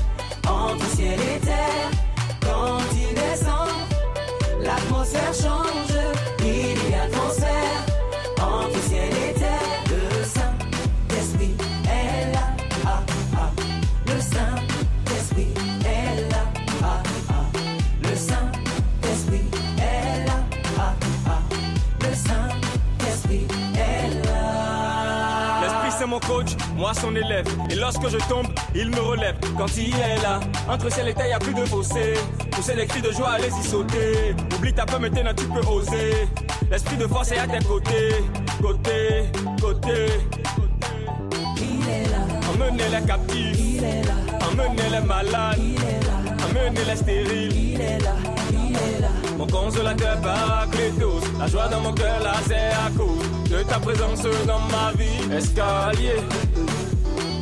entre 0.47 0.85
ciel 0.95 1.19
et 1.19 1.39
terre. 1.41 1.89
Quand 2.39 2.79
il 2.95 3.15
descend, 3.15 3.69
l'atmosphère 4.63 5.33
change. 5.33 5.90
Coach, 26.27 26.51
moi 26.75 26.93
son 26.93 27.15
élève. 27.15 27.47
Et 27.69 27.75
lorsque 27.75 28.07
je 28.09 28.17
tombe, 28.29 28.47
il 28.75 28.89
me 28.89 28.99
relève. 28.99 29.35
Quand 29.57 29.67
il 29.77 29.93
est 29.95 30.21
là, 30.21 30.39
entre 30.69 30.91
ciel 30.91 31.07
et 31.09 31.13
terre, 31.13 31.27
y 31.27 31.33
a 31.33 31.39
plus 31.39 31.53
de 31.53 31.65
fossé. 31.65 32.13
Pousser 32.51 32.75
des 32.75 32.85
cris 32.85 33.01
de 33.01 33.11
joie, 33.11 33.31
allez-y 33.31 33.63
sauter. 33.67 34.35
Oublie 34.55 34.73
ta 34.73 34.85
peur, 34.85 34.99
maintenant 34.99 35.33
tu 35.35 35.45
peux 35.45 35.67
oser. 35.67 36.27
L'esprit 36.69 36.97
de 36.97 37.07
force 37.07 37.31
est 37.31 37.39
à 37.39 37.47
tes 37.47 37.63
côtés. 37.65 38.15
Côté, 38.61 39.23
côté. 39.61 40.05
Il 41.57 41.89
est 41.89 42.09
là. 42.09 42.17
Emmenez 42.53 42.83
les 42.99 43.05
captifs, 43.05 43.57
Il 43.59 43.83
est 43.83 44.03
là. 44.03 44.13
emmenez 44.47 44.89
les 44.91 45.05
malades, 45.05 45.57
Il 45.59 45.75
est 45.75 46.05
là. 46.05 46.45
emmenez 46.49 46.85
les 46.87 46.95
stériles. 46.95 47.53
Il 47.73 47.81
est 47.81 47.99
là. 47.99 48.13
Il 48.51 48.75
est 48.75 49.01
là. 49.01 49.07
Mon 49.37 49.47
consolateur 49.47 50.19
Paraclétos, 50.21 51.21
la 51.39 51.47
joie 51.47 51.67
dans 51.67 51.81
mon 51.81 51.93
cœur, 51.93 52.19
là 52.23 52.33
c'est 52.47 52.55
à 52.55 52.89
cause 52.95 53.40
de 53.51 53.63
ta 53.63 53.79
présence 53.79 54.23
dans 54.47 54.59
ma 54.71 54.91
vie. 54.93 55.35
Escalier, 55.35 56.15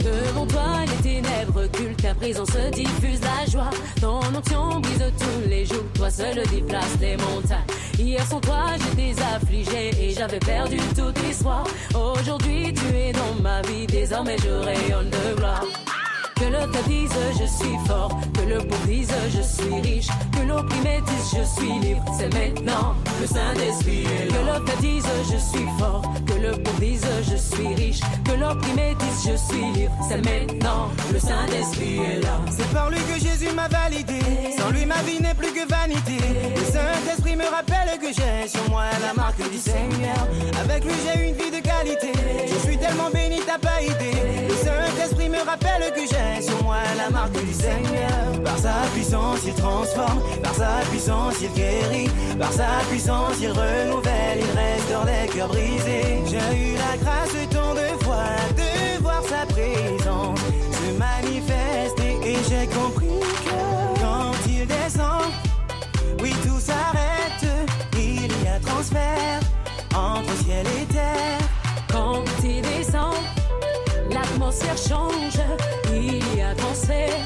Devant 0.03 0.45
toi, 0.47 0.85
les 0.87 1.03
ténèbres 1.03 1.61
reculent, 1.61 1.95
ta 1.95 2.13
présence 2.15 2.55
diffuse 2.73 3.19
la 3.21 3.45
joie. 3.51 3.69
Ton 4.01 4.19
onction 4.35 4.79
brise 4.79 5.03
tous 5.19 5.49
les 5.49 5.65
jours, 5.65 5.83
toi 5.93 6.09
seul 6.09 6.35
déplace 6.47 6.97
les 7.01 7.17
montagnes. 7.17 7.59
Hier 7.97 8.25
sans 8.25 8.39
toi, 8.39 8.65
j'étais 8.77 9.21
affligé 9.21 9.91
et 10.01 10.13
j'avais 10.13 10.39
perdu 10.39 10.77
tout 10.95 11.13
espoir. 11.29 11.63
Aujourd'hui, 11.93 12.73
tu 12.73 12.95
es 12.95 13.11
dans 13.11 13.41
ma 13.43 13.61
vie, 13.63 13.85
désormais 13.85 14.37
je 14.37 14.49
rayonne 14.49 15.09
de 15.09 15.35
gloire. 15.35 15.63
Que 16.35 16.45
le 16.45 16.71
tête 16.71 16.87
dise 16.87 17.11
je 17.33 17.45
suis 17.45 17.77
fort, 17.85 18.17
que 18.33 18.49
le 18.49 18.59
pauvre 18.59 18.87
dise 18.87 19.11
je 19.35 19.41
suis 19.41 19.81
riche, 19.81 20.07
que 20.39 20.47
l'opprimé 20.47 21.01
dise 21.05 21.37
je 21.37 21.43
suis 21.43 21.79
libre, 21.79 22.03
c'est 22.17 22.33
maintenant 22.33 22.95
le 23.21 23.27
Saint-Esprit 23.27 24.03
est. 24.03 24.27
Que 24.27 24.65
tête 24.65 24.81
dise 24.81 25.05
je 25.31 25.37
suis 25.37 25.67
fort, 25.77 26.01
que 26.25 26.33
le 26.33 26.51
pauvre 26.63 26.79
dise 26.79 27.05
je 27.29 27.35
suis 27.35 27.75
riche, 27.75 28.01
que 28.25 28.31
l'opprimé 28.31 28.95
dise 28.99 29.31
je 29.31 29.35
suis 29.35 29.71
libre, 29.73 29.93
c'est 30.07 30.17
maintenant 30.17 30.89
le 31.11 31.19
Saint-Esprit 31.19 31.99
est 31.99 32.23
là. 32.23 32.39
C'est 32.49 32.69
par 32.73 32.89
lui 32.89 32.99
que 32.99 33.19
Jésus 33.19 33.53
m'a 33.53 33.67
validé. 33.67 34.19
Sans 34.57 34.69
lui, 34.71 34.85
ma 34.85 35.01
vie 35.03 35.21
n'est 35.21 35.33
plus 35.33 35.51
que 35.51 35.67
vanité. 35.67 36.17
Le 36.55 36.63
Saint-Esprit 36.71 37.35
me 37.35 37.45
rappelle 37.45 37.97
que 37.99 38.07
j'ai 38.07 38.47
sur 38.47 38.69
moi 38.69 38.85
la 39.01 39.13
marque 39.13 39.41
du 39.49 39.57
Seigneur. 39.57 40.27
Avec 40.61 40.83
lui, 40.83 40.93
j'ai 41.05 41.29
une 41.29 41.35
vie 41.35 41.51
de 41.51 41.61
qualité. 41.61 42.11
Je 42.47 42.67
suis 42.67 42.77
tellement 42.77 43.09
béni, 43.09 43.39
t'as 43.45 43.57
pas 43.59 43.81
idée. 43.81 44.17
Le 44.47 44.55
Saint-Esprit 44.55 45.29
me 45.29 45.39
rappelle 45.39 45.91
que 45.93 46.01
j'ai 46.01 46.41
sur 46.41 46.63
moi 46.63 46.77
la 46.97 47.09
marque 47.09 47.33
du 47.33 47.53
Seigneur. 47.53 48.43
Par 48.43 48.57
sa 48.57 48.73
puissance, 48.93 49.39
il 49.45 49.53
transforme. 49.53 50.21
Par 50.43 50.53
sa 50.53 50.85
puissance, 50.89 51.35
il 51.41 51.51
guérit. 51.53 52.09
Par 52.37 52.51
sa 52.51 52.67
puissance, 52.89 53.35
il 53.41 53.51
renouvelle. 53.51 54.39
Il 54.39 54.57
restaure 54.57 55.05
les 55.05 55.27
cœurs 55.27 55.47
brisés. 55.49 56.21
J'ai 56.25 56.37
eu 56.37 56.73
la 56.75 56.97
grâce 56.97 57.49
tant 57.51 57.73
de 57.73 58.03
fois 58.03 58.35
de 58.55 59.01
voir 59.01 59.21
sa 59.23 59.45
présence 59.45 60.39
se 60.39 60.91
manifester 60.97 62.17
et 62.23 62.37
j'ai 62.49 62.67
compris 62.67 63.19
que 63.45 63.99
quand 64.01 64.31
il 64.47 64.65
descend, 64.67 65.31
oui 66.21 66.33
tout 66.43 66.59
s'arrête, 66.59 67.45
il 67.97 68.31
y 68.43 68.47
a 68.47 68.59
transfert 68.59 69.39
entre 69.95 70.35
ciel 70.43 70.65
et 70.81 70.85
terre. 70.93 71.39
Quand 71.91 72.23
il 72.43 72.61
descend, 72.61 73.15
l'atmosphère 74.11 74.77
change, 74.77 75.39
il 75.93 76.37
y 76.37 76.41
a 76.41 76.53
transfert 76.55 77.19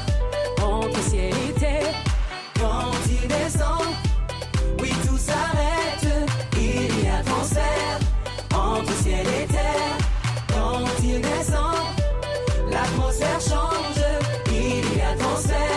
entre 0.62 1.00
ciel 1.02 1.34
et 1.48 1.52
terre. 1.60 2.03
Descend, 3.28 3.84
oui 4.80 4.90
tout 5.06 5.16
s'arrête, 5.16 6.28
il 6.56 7.04
y 7.04 7.08
a 7.08 7.22
transfert 7.24 7.98
entre 8.54 8.92
ciel 9.02 9.26
et 9.26 9.46
terre. 9.46 9.98
Quand 10.48 10.84
il 11.02 11.20
descend, 11.20 11.76
l'atmosphère 12.70 13.40
change, 13.40 14.04
il 14.48 14.98
y 14.98 15.00
a 15.00 15.16
transfert 15.18 15.73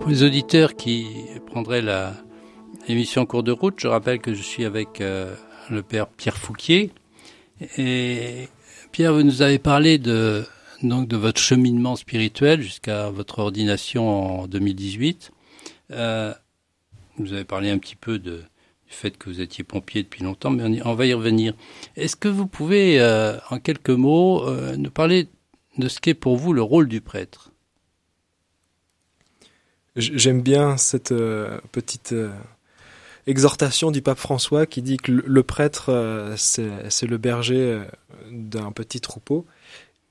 Pour 0.00 0.08
les 0.08 0.24
auditeurs 0.24 0.74
qui 0.74 1.06
prendraient 1.46 1.82
la 1.82 2.14
émission 2.88 3.24
cours 3.24 3.44
de 3.44 3.52
route, 3.52 3.78
je 3.78 3.86
rappelle 3.86 4.18
que 4.18 4.34
je 4.34 4.42
suis 4.42 4.64
avec 4.64 5.00
euh, 5.00 5.36
le 5.70 5.84
père 5.84 6.08
Pierre 6.08 6.36
Fouquier. 6.36 6.90
Et 7.76 8.48
Pierre, 8.90 9.14
vous 9.14 9.22
nous 9.22 9.42
avez 9.42 9.60
parlé 9.60 9.98
de, 9.98 10.44
donc, 10.82 11.06
de 11.06 11.16
votre 11.16 11.40
cheminement 11.40 11.94
spirituel 11.94 12.60
jusqu'à 12.60 13.08
votre 13.10 13.38
ordination 13.38 14.40
en 14.40 14.46
2018. 14.48 15.30
Euh, 15.92 16.34
vous 17.18 17.32
avez 17.32 17.44
parlé 17.44 17.70
un 17.70 17.78
petit 17.78 17.96
peu 17.96 18.18
de, 18.18 18.42
du 18.88 18.94
fait 18.94 19.16
que 19.16 19.28
vous 19.28 19.40
étiez 19.40 19.64
pompier 19.64 20.02
depuis 20.02 20.24
longtemps, 20.24 20.50
mais 20.50 20.80
on, 20.84 20.94
va 20.94 21.06
y 21.06 21.12
revenir. 21.12 21.54
Est-ce 21.96 22.16
que 22.16 22.28
vous 22.28 22.46
pouvez, 22.46 23.00
euh, 23.00 23.36
en 23.50 23.58
quelques 23.58 23.90
mots, 23.90 24.48
euh, 24.48 24.76
nous 24.76 24.90
parler 24.90 25.28
de 25.76 25.88
ce 25.88 26.00
qu'est 26.00 26.14
pour 26.14 26.36
vous 26.36 26.52
le 26.52 26.62
rôle 26.62 26.88
du 26.88 27.00
prêtre? 27.00 27.52
J'aime 29.96 30.42
bien 30.42 30.76
cette 30.76 31.12
euh, 31.12 31.58
petite 31.72 32.14
exhortation 33.26 33.90
du 33.90 34.00
pape 34.00 34.18
François 34.18 34.64
qui 34.64 34.80
dit 34.80 34.96
que 34.96 35.12
le, 35.12 35.42
prêtre, 35.42 36.34
c'est 36.36 37.06
le 37.06 37.18
berger 37.18 37.82
d'un 38.30 38.72
petit 38.72 39.00
troupeau 39.00 39.44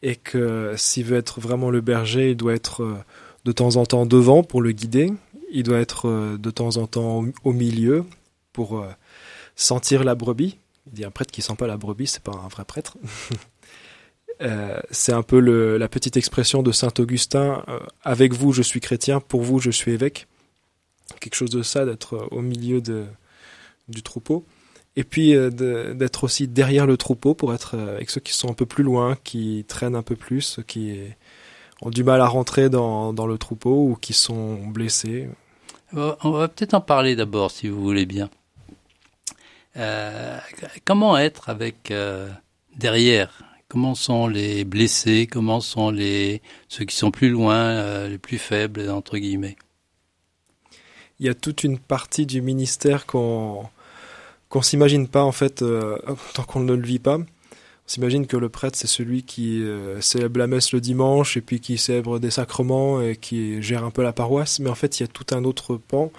et 0.03 0.15
que 0.15 0.73
s'il 0.77 1.05
veut 1.05 1.17
être 1.17 1.39
vraiment 1.39 1.71
le 1.71 1.81
berger, 1.81 2.31
il 2.31 2.37
doit 2.37 2.53
être 2.53 2.97
de 3.45 3.51
temps 3.51 3.77
en 3.77 3.85
temps 3.85 4.05
devant 4.05 4.43
pour 4.43 4.61
le 4.61 4.71
guider, 4.71 5.11
il 5.51 5.63
doit 5.63 5.79
être 5.79 6.37
de 6.37 6.51
temps 6.51 6.77
en 6.77 6.85
temps 6.85 7.25
au 7.43 7.53
milieu 7.53 8.05
pour 8.57 8.79
euh, 8.79 8.89
sentir 9.55 10.03
la 10.03 10.15
brebis. 10.15 10.57
Il 10.87 10.93
dit 10.93 11.05
un 11.05 11.11
prêtre 11.11 11.31
qui 11.31 11.43
sent 11.43 11.53
pas 11.55 11.67
la 11.67 11.77
brebis, 11.77 12.07
c'est 12.07 12.23
pas 12.23 12.31
un 12.31 12.47
vrai 12.47 12.65
prêtre. 12.65 12.97
Euh, 14.43 14.79
c'est 14.91 15.13
un 15.13 15.23
peu 15.23 15.39
la 15.39 15.89
petite 15.89 16.15
expression 16.15 16.61
de 16.61 16.71
saint 16.71 16.93
Augustin 16.99 17.63
euh, 17.69 17.79
avec 18.03 18.33
vous 18.33 18.53
je 18.53 18.61
suis 18.61 18.79
chrétien, 18.79 19.19
pour 19.19 19.41
vous 19.41 19.57
je 19.57 19.71
suis 19.71 19.93
évêque. 19.93 20.27
Quelque 21.19 21.33
chose 21.33 21.49
de 21.49 21.63
ça, 21.63 21.85
d'être 21.85 22.27
au 22.29 22.43
milieu 22.43 22.79
du 22.79 24.03
troupeau. 24.03 24.45
Et 24.95 25.03
puis 25.03 25.33
d'être 25.33 26.23
aussi 26.23 26.47
derrière 26.47 26.85
le 26.85 26.97
troupeau 26.97 27.33
pour 27.33 27.51
être 27.51 27.79
avec 27.79 28.11
ceux 28.11 28.21
qui 28.21 28.33
sont 28.33 28.51
un 28.51 28.53
peu 28.53 28.67
plus 28.67 28.83
loin, 28.83 29.17
qui 29.23 29.65
traînent 29.67 29.95
un 29.95 30.03
peu 30.03 30.15
plus, 30.15 30.59
qui 30.67 30.99
ont 31.81 31.89
du 31.89 32.03
mal 32.03 32.21
à 32.21 32.27
rentrer 32.27 32.69
dans, 32.69 33.13
dans 33.13 33.25
le 33.25 33.39
troupeau 33.39 33.89
ou 33.89 33.95
qui 33.95 34.13
sont 34.13 34.67
blessés. 34.67 35.29
On 35.93 36.29
va 36.29 36.47
peut-être 36.47 36.75
en 36.75 36.81
parler 36.81 37.15
d'abord, 37.15 37.49
si 37.49 37.69
vous 37.69 37.81
voulez 37.81 38.05
bien. 38.05 38.29
Euh, 39.77 40.39
comment 40.85 41.17
être 41.17 41.49
avec 41.49 41.91
euh, 41.91 42.29
derrière? 42.77 43.43
Comment 43.69 43.95
sont 43.95 44.27
les 44.27 44.63
blessés? 44.63 45.27
Comment 45.29 45.59
sont 45.59 45.91
les 45.91 46.41
ceux 46.67 46.85
qui 46.85 46.95
sont 46.95 47.11
plus 47.11 47.29
loin, 47.29 47.55
euh, 47.55 48.07
les 48.07 48.17
plus 48.17 48.37
faibles 48.37 48.89
entre 48.89 49.17
guillemets? 49.17 49.57
Il 51.19 51.25
y 51.25 51.29
a 51.29 51.33
toute 51.33 51.63
une 51.63 51.79
partie 51.79 52.25
du 52.25 52.41
ministère 52.41 53.05
qu'on 53.05 53.67
qu'on 54.49 54.61
s'imagine 54.61 55.07
pas 55.07 55.23
en 55.23 55.31
fait 55.31 55.63
tant 56.33 56.43
qu'on 56.43 56.61
ne 56.61 56.73
le 56.73 56.85
vit 56.85 56.99
pas. 56.99 57.17
On 57.17 57.89
s'imagine 57.89 58.27
que 58.27 58.37
le 58.37 58.49
prêtre 58.49 58.77
c'est 58.77 58.87
celui 58.87 59.23
qui 59.23 59.63
célèbre 60.01 60.39
la 60.39 60.47
messe 60.47 60.73
le 60.73 60.81
dimanche 60.81 61.37
et 61.37 61.41
puis 61.41 61.59
qui 61.59 61.77
célèbre 61.77 62.19
des 62.19 62.31
sacrements 62.31 63.01
et 63.01 63.15
qui 63.15 63.61
gère 63.61 63.83
un 63.83 63.91
peu 63.91 64.03
la 64.03 64.13
paroisse, 64.13 64.59
mais 64.59 64.69
en 64.69 64.75
fait 64.75 64.99
il 64.99 65.03
y 65.03 65.05
a 65.05 65.07
tout 65.07 65.25
un 65.31 65.43
autre 65.43 65.75
pan 65.75 66.11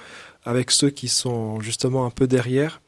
avec 0.45 0.71
ceux 0.71 0.91
qui 0.91 1.09
sont 1.09 1.61
justement 1.61 2.07
un 2.07 2.11
peu 2.11 2.27
derrière. 2.27 2.81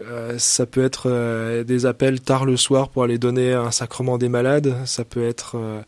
Euh, 0.00 0.38
ça 0.38 0.64
peut 0.66 0.82
être 0.82 1.10
euh, 1.10 1.64
des 1.64 1.84
appels 1.84 2.20
tard 2.20 2.46
le 2.46 2.56
soir 2.56 2.88
pour 2.88 3.04
aller 3.04 3.18
donner 3.18 3.52
un 3.52 3.70
sacrement 3.70 4.18
des 4.18 4.28
malades. 4.28 4.74
Ça 4.86 5.04
peut 5.04 5.26
être 5.26 5.56
euh, 5.56 5.82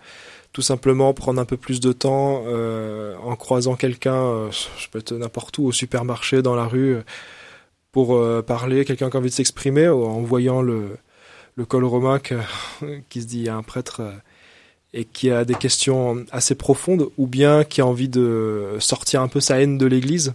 tout 0.52 0.62
simplement 0.62 1.14
prendre 1.14 1.40
un 1.40 1.44
peu 1.44 1.56
plus 1.56 1.80
de 1.80 1.92
temps 1.92 2.44
en 2.44 3.36
croisant 3.36 3.74
quelqu'un, 3.74 4.50
je 4.50 4.88
peux 4.90 5.00
être 5.00 5.12
n'importe 5.12 5.58
où, 5.58 5.64
au 5.64 5.72
supermarché, 5.72 6.42
dans 6.42 6.54
la 6.54 6.66
rue, 6.66 6.98
pour 7.90 8.22
parler, 8.46 8.84
quelqu'un 8.84 9.10
qui 9.10 9.16
a 9.16 9.18
envie 9.18 9.30
de 9.30 9.34
s'exprimer, 9.34 9.88
en 9.88 10.20
voyant 10.22 10.62
le, 10.62 10.96
col 11.66 11.84
romain 11.84 12.20
qui 13.08 13.22
se 13.22 13.26
dit 13.26 13.48
a 13.48 13.56
un 13.56 13.64
prêtre 13.64 14.02
et 14.92 15.04
qui 15.04 15.32
a 15.32 15.44
des 15.44 15.56
questions 15.56 16.24
assez 16.30 16.54
profondes, 16.54 17.08
ou 17.18 17.26
bien 17.26 17.64
qui 17.64 17.80
a 17.80 17.86
envie 17.86 18.08
de 18.08 18.76
sortir 18.78 19.22
un 19.22 19.28
peu 19.28 19.40
sa 19.40 19.60
haine 19.60 19.76
de 19.76 19.86
l'Église. 19.86 20.34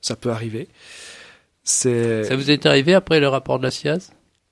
Ça 0.00 0.16
peut 0.16 0.30
arriver. 0.30 0.66
C'est 1.62 2.24
Ça 2.24 2.36
vous 2.36 2.50
est 2.50 2.66
arrivé 2.66 2.94
après 2.94 3.20
le 3.20 3.28
rapport 3.28 3.58
de 3.58 3.64
la 3.64 3.70
SIAZ 3.70 4.10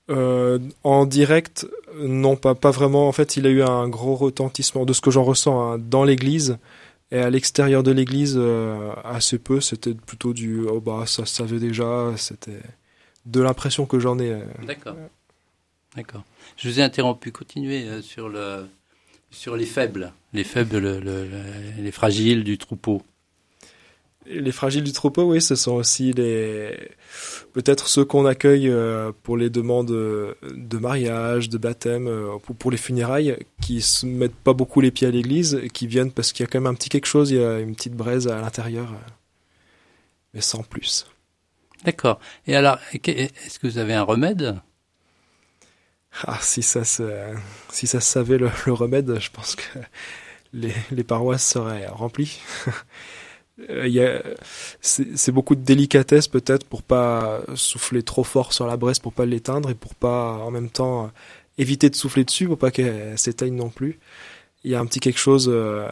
euh, 0.09 0.57
en 0.83 1.05
direct, 1.05 1.67
non, 1.99 2.35
pas, 2.35 2.55
pas 2.55 2.71
vraiment. 2.71 3.07
En 3.07 3.11
fait, 3.11 3.37
il 3.37 3.45
a 3.45 3.49
eu 3.51 3.61
un 3.61 3.87
gros 3.87 4.15
retentissement 4.15 4.83
de 4.85 4.91
ce 4.93 5.01
que 5.01 5.11
j'en 5.11 5.23
ressens 5.23 5.73
hein, 5.73 5.77
dans 5.77 6.03
l'église 6.03 6.57
et 7.11 7.19
à 7.19 7.29
l'extérieur 7.29 7.83
de 7.83 7.91
l'église, 7.91 8.33
euh, 8.35 8.91
assez 9.03 9.37
peu. 9.37 9.61
C'était 9.61 9.93
plutôt 9.93 10.33
du 10.33 10.61
oh 10.67 10.79
bah 10.81 11.03
ça 11.05 11.27
se 11.27 11.35
savait 11.35 11.59
déjà. 11.59 12.11
C'était 12.17 12.59
de 13.27 13.39
l'impression 13.39 13.85
que 13.85 13.99
j'en 13.99 14.17
ai. 14.17 14.31
euh. 14.31 14.39
D'accord. 14.65 14.95
D'accord. 15.95 16.23
Je 16.57 16.67
vous 16.69 16.79
ai 16.79 16.83
interrompu. 16.83 17.31
Continuez 17.31 18.01
sur 18.01 18.29
le 18.29 18.65
sur 19.29 19.55
les 19.55 19.65
faibles, 19.67 20.11
les 20.33 20.43
faibles, 20.43 20.79
le- 20.79 20.99
le- 20.99 21.25
le- 21.27 21.83
les 21.83 21.91
fragiles 21.91 22.43
du 22.43 22.57
troupeau. 22.57 23.03
Les 24.25 24.51
fragiles 24.51 24.83
du 24.83 24.91
troupeau, 24.91 25.23
oui, 25.23 25.41
ce 25.41 25.55
sont 25.55 25.73
aussi 25.73 26.13
les 26.13 26.89
peut-être 27.53 27.87
ceux 27.87 28.05
qu'on 28.05 28.25
accueille 28.25 28.69
euh, 28.69 29.11
pour 29.23 29.37
les 29.37 29.49
demandes 29.49 29.91
euh, 29.91 30.35
de 30.43 30.77
mariage, 30.77 31.49
de 31.49 31.57
baptême, 31.57 32.07
euh, 32.07 32.37
pour, 32.37 32.71
les 32.71 32.77
funérailles, 32.77 33.37
qui 33.61 33.81
se 33.81 34.05
mettent 34.05 34.35
pas 34.35 34.53
beaucoup 34.53 34.81
les 34.81 34.91
pieds 34.91 35.07
à 35.07 35.11
l'église, 35.11 35.61
qui 35.73 35.87
viennent 35.87 36.11
parce 36.11 36.31
qu'il 36.31 36.43
y 36.43 36.47
a 36.47 36.51
quand 36.51 36.59
même 36.59 36.67
un 36.67 36.73
petit 36.73 36.89
quelque 36.89 37.05
chose, 37.05 37.31
il 37.31 37.37
y 37.37 37.43
a 37.43 37.59
une 37.59 37.75
petite 37.75 37.95
braise 37.95 38.27
à 38.27 38.41
l'intérieur, 38.41 38.93
mais 40.33 40.41
sans 40.41 40.63
plus. 40.63 41.07
D'accord. 41.85 42.19
Et 42.45 42.55
alors, 42.55 42.77
est-ce 42.93 43.59
que 43.59 43.67
vous 43.67 43.77
avez 43.77 43.93
un 43.93 44.03
remède? 44.03 44.59
Ah, 46.23 46.39
si 46.41 46.61
ça 46.61 46.83
se, 46.83 47.03
si 47.71 47.87
ça 47.87 48.01
se 48.01 48.11
savait 48.11 48.37
le, 48.37 48.49
le 48.65 48.73
remède, 48.73 49.19
je 49.19 49.29
pense 49.29 49.55
que 49.55 49.79
les, 50.53 50.73
les 50.91 51.03
paroisses 51.03 51.45
seraient 51.45 51.87
remplies. 51.87 52.41
Euh, 53.69 54.19
C'est 54.81 55.31
beaucoup 55.31 55.55
de 55.55 55.63
délicatesse 55.63 56.27
peut-être 56.27 56.65
pour 56.65 56.83
pas 56.83 57.41
souffler 57.55 58.03
trop 58.03 58.23
fort 58.23 58.53
sur 58.53 58.67
la 58.67 58.77
braise, 58.77 58.99
pour 58.99 59.13
pas 59.13 59.25
l'éteindre 59.25 59.69
et 59.69 59.75
pour 59.75 59.95
pas 59.95 60.33
en 60.33 60.51
même 60.51 60.69
temps 60.69 61.05
euh, 61.05 61.07
éviter 61.57 61.89
de 61.89 61.95
souffler 61.95 62.23
dessus 62.23 62.47
pour 62.47 62.57
pas 62.57 62.71
qu'elle 62.71 63.17
s'éteigne 63.17 63.55
non 63.55 63.69
plus. 63.69 63.99
Il 64.63 64.71
y 64.71 64.75
a 64.75 64.79
un 64.79 64.85
petit 64.85 64.99
quelque 64.99 65.19
chose 65.19 65.49
euh, 65.51 65.87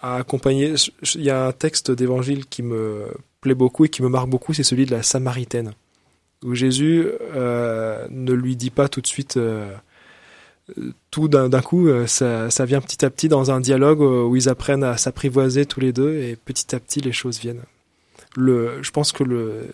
à 0.00 0.16
accompagner. 0.16 0.74
Il 1.14 1.22
y 1.22 1.30
a 1.30 1.46
un 1.46 1.52
texte 1.52 1.90
d'évangile 1.90 2.46
qui 2.46 2.62
me 2.62 3.06
plaît 3.40 3.54
beaucoup 3.54 3.84
et 3.84 3.88
qui 3.88 4.02
me 4.02 4.08
marque 4.08 4.28
beaucoup, 4.28 4.52
c'est 4.52 4.62
celui 4.62 4.86
de 4.86 4.92
la 4.92 5.02
Samaritaine, 5.02 5.72
où 6.42 6.54
Jésus 6.54 7.06
ne 7.34 8.32
lui 8.32 8.56
dit 8.56 8.70
pas 8.70 8.88
tout 8.88 9.00
de 9.00 9.06
suite 9.06 9.38
tout 11.10 11.28
d'un 11.28 11.48
coup, 11.62 11.88
euh, 11.88 12.06
ça, 12.06 12.50
ça 12.50 12.64
vient 12.64 12.80
petit 12.80 13.04
à 13.04 13.10
petit 13.10 13.28
dans 13.28 13.50
un 13.50 13.60
dialogue 13.60 14.00
euh, 14.02 14.24
où 14.24 14.36
ils 14.36 14.48
apprennent 14.48 14.84
à 14.84 14.96
s'apprivoiser 14.96 15.66
tous 15.66 15.80
les 15.80 15.92
deux 15.92 16.14
et 16.16 16.36
petit 16.36 16.74
à 16.74 16.80
petit 16.80 17.00
les 17.00 17.12
choses 17.12 17.38
viennent. 17.40 17.62
Le, 18.36 18.80
je 18.82 18.90
pense 18.92 19.10
que 19.10 19.24
le, 19.24 19.66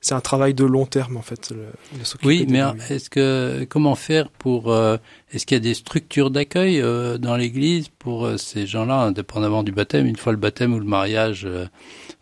c'est 0.00 0.14
un 0.14 0.20
travail 0.20 0.52
de 0.52 0.64
long 0.64 0.84
terme 0.84 1.16
en 1.16 1.22
fait. 1.22 1.50
le- 1.50 1.98
de 1.98 2.04
s'occuper 2.04 2.26
Oui, 2.26 2.46
mais 2.48 2.60
lui. 2.72 2.80
est-ce 2.94 3.08
que 3.08 3.64
comment 3.68 3.94
faire 3.94 4.30
pour 4.30 4.72
euh, 4.72 4.96
Est-ce 5.32 5.46
qu'il 5.46 5.54
y 5.54 5.60
a 5.60 5.62
des 5.62 5.74
structures 5.74 6.30
d'accueil 6.32 6.80
euh, 6.80 7.18
dans 7.18 7.36
l'Église 7.36 7.86
pour 8.00 8.26
euh, 8.26 8.36
ces 8.36 8.66
gens-là, 8.66 8.96
indépendamment 9.02 9.62
du 9.62 9.70
baptême 9.70 10.06
Une 10.06 10.16
fois 10.16 10.32
le 10.32 10.38
baptême 10.38 10.74
ou 10.74 10.80
le 10.80 10.86
mariage 10.86 11.48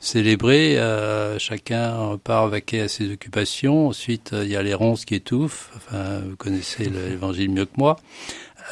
célébré, 0.01 0.79
euh, 0.79 1.39
chacun 1.39 1.97
repart 2.09 2.51
vaquer 2.51 2.83
à 2.83 2.89
ses 2.89 3.13
occupations. 3.13 3.89
Ensuite, 3.89 4.33
euh, 4.33 4.45
il 4.45 4.51
y 4.51 4.57
a 4.57 4.63
les 4.63 4.75
ronces 4.75 5.05
qui 5.05 5.15
étouffent. 5.17 5.71
Enfin, 5.77 6.21
vous 6.21 6.37
connaissez 6.37 6.89
le- 6.89 7.09
l'Évangile 7.09 7.51
mieux 7.51 7.65
que 7.65 7.77
moi. 7.77 7.97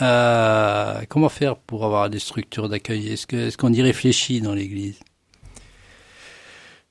Euh, 0.03 1.01
comment 1.09 1.29
faire 1.29 1.57
pour 1.57 1.85
avoir 1.85 2.11
des 2.11 2.19
structures 2.19 2.69
d'accueil? 2.69 3.13
Est-ce 3.13 3.27
que 3.27 3.37
est-ce 3.37 3.57
qu'on 3.57 3.73
y 3.73 3.83
réfléchit 3.83 4.41
dans 4.41 4.55
l'Église? 4.55 4.99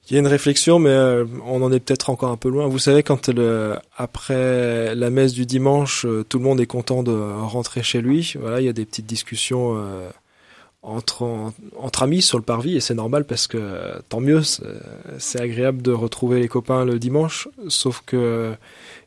Il 0.07 0.13
y 0.13 0.17
a 0.17 0.19
une 0.19 0.27
réflexion, 0.27 0.77
mais 0.77 0.91
euh, 0.91 1.25
on 1.45 1.63
en 1.63 1.71
est 1.71 1.79
peut-être 1.79 2.11
encore 2.11 2.29
un 2.29 2.37
peu 2.37 2.49
loin. 2.49 2.67
Vous 2.67 2.77
savez, 2.77 3.01
quand 3.01 3.27
le, 3.29 3.75
après 3.97 4.93
la 4.93 5.09
messe 5.09 5.33
du 5.33 5.47
dimanche, 5.47 6.05
euh, 6.05 6.23
tout 6.23 6.37
le 6.37 6.43
monde 6.43 6.59
est 6.61 6.67
content 6.67 7.01
de 7.01 7.11
rentrer 7.11 7.81
chez 7.81 8.01
lui. 8.01 8.33
Voilà, 8.39 8.61
il 8.61 8.65
y 8.65 8.69
a 8.69 8.73
des 8.73 8.85
petites 8.85 9.07
discussions 9.07 9.75
euh, 9.77 10.07
entre 10.85 11.23
en- 11.23 11.53
entre 11.77 12.03
amis 12.03 12.21
sur 12.21 12.37
le 12.37 12.43
parvis, 12.43 12.75
et 12.75 12.79
c'est 12.79 12.93
normal 12.93 13.25
parce 13.25 13.47
que 13.47 13.57
tant 14.09 14.19
mieux, 14.21 14.41
c'est 15.17 15.41
agréable 15.41 15.81
de 15.81 15.91
retrouver 15.91 16.39
les 16.39 16.47
copains 16.47 16.85
le 16.85 16.99
dimanche. 16.99 17.47
Sauf 17.67 18.01
que 18.05 18.53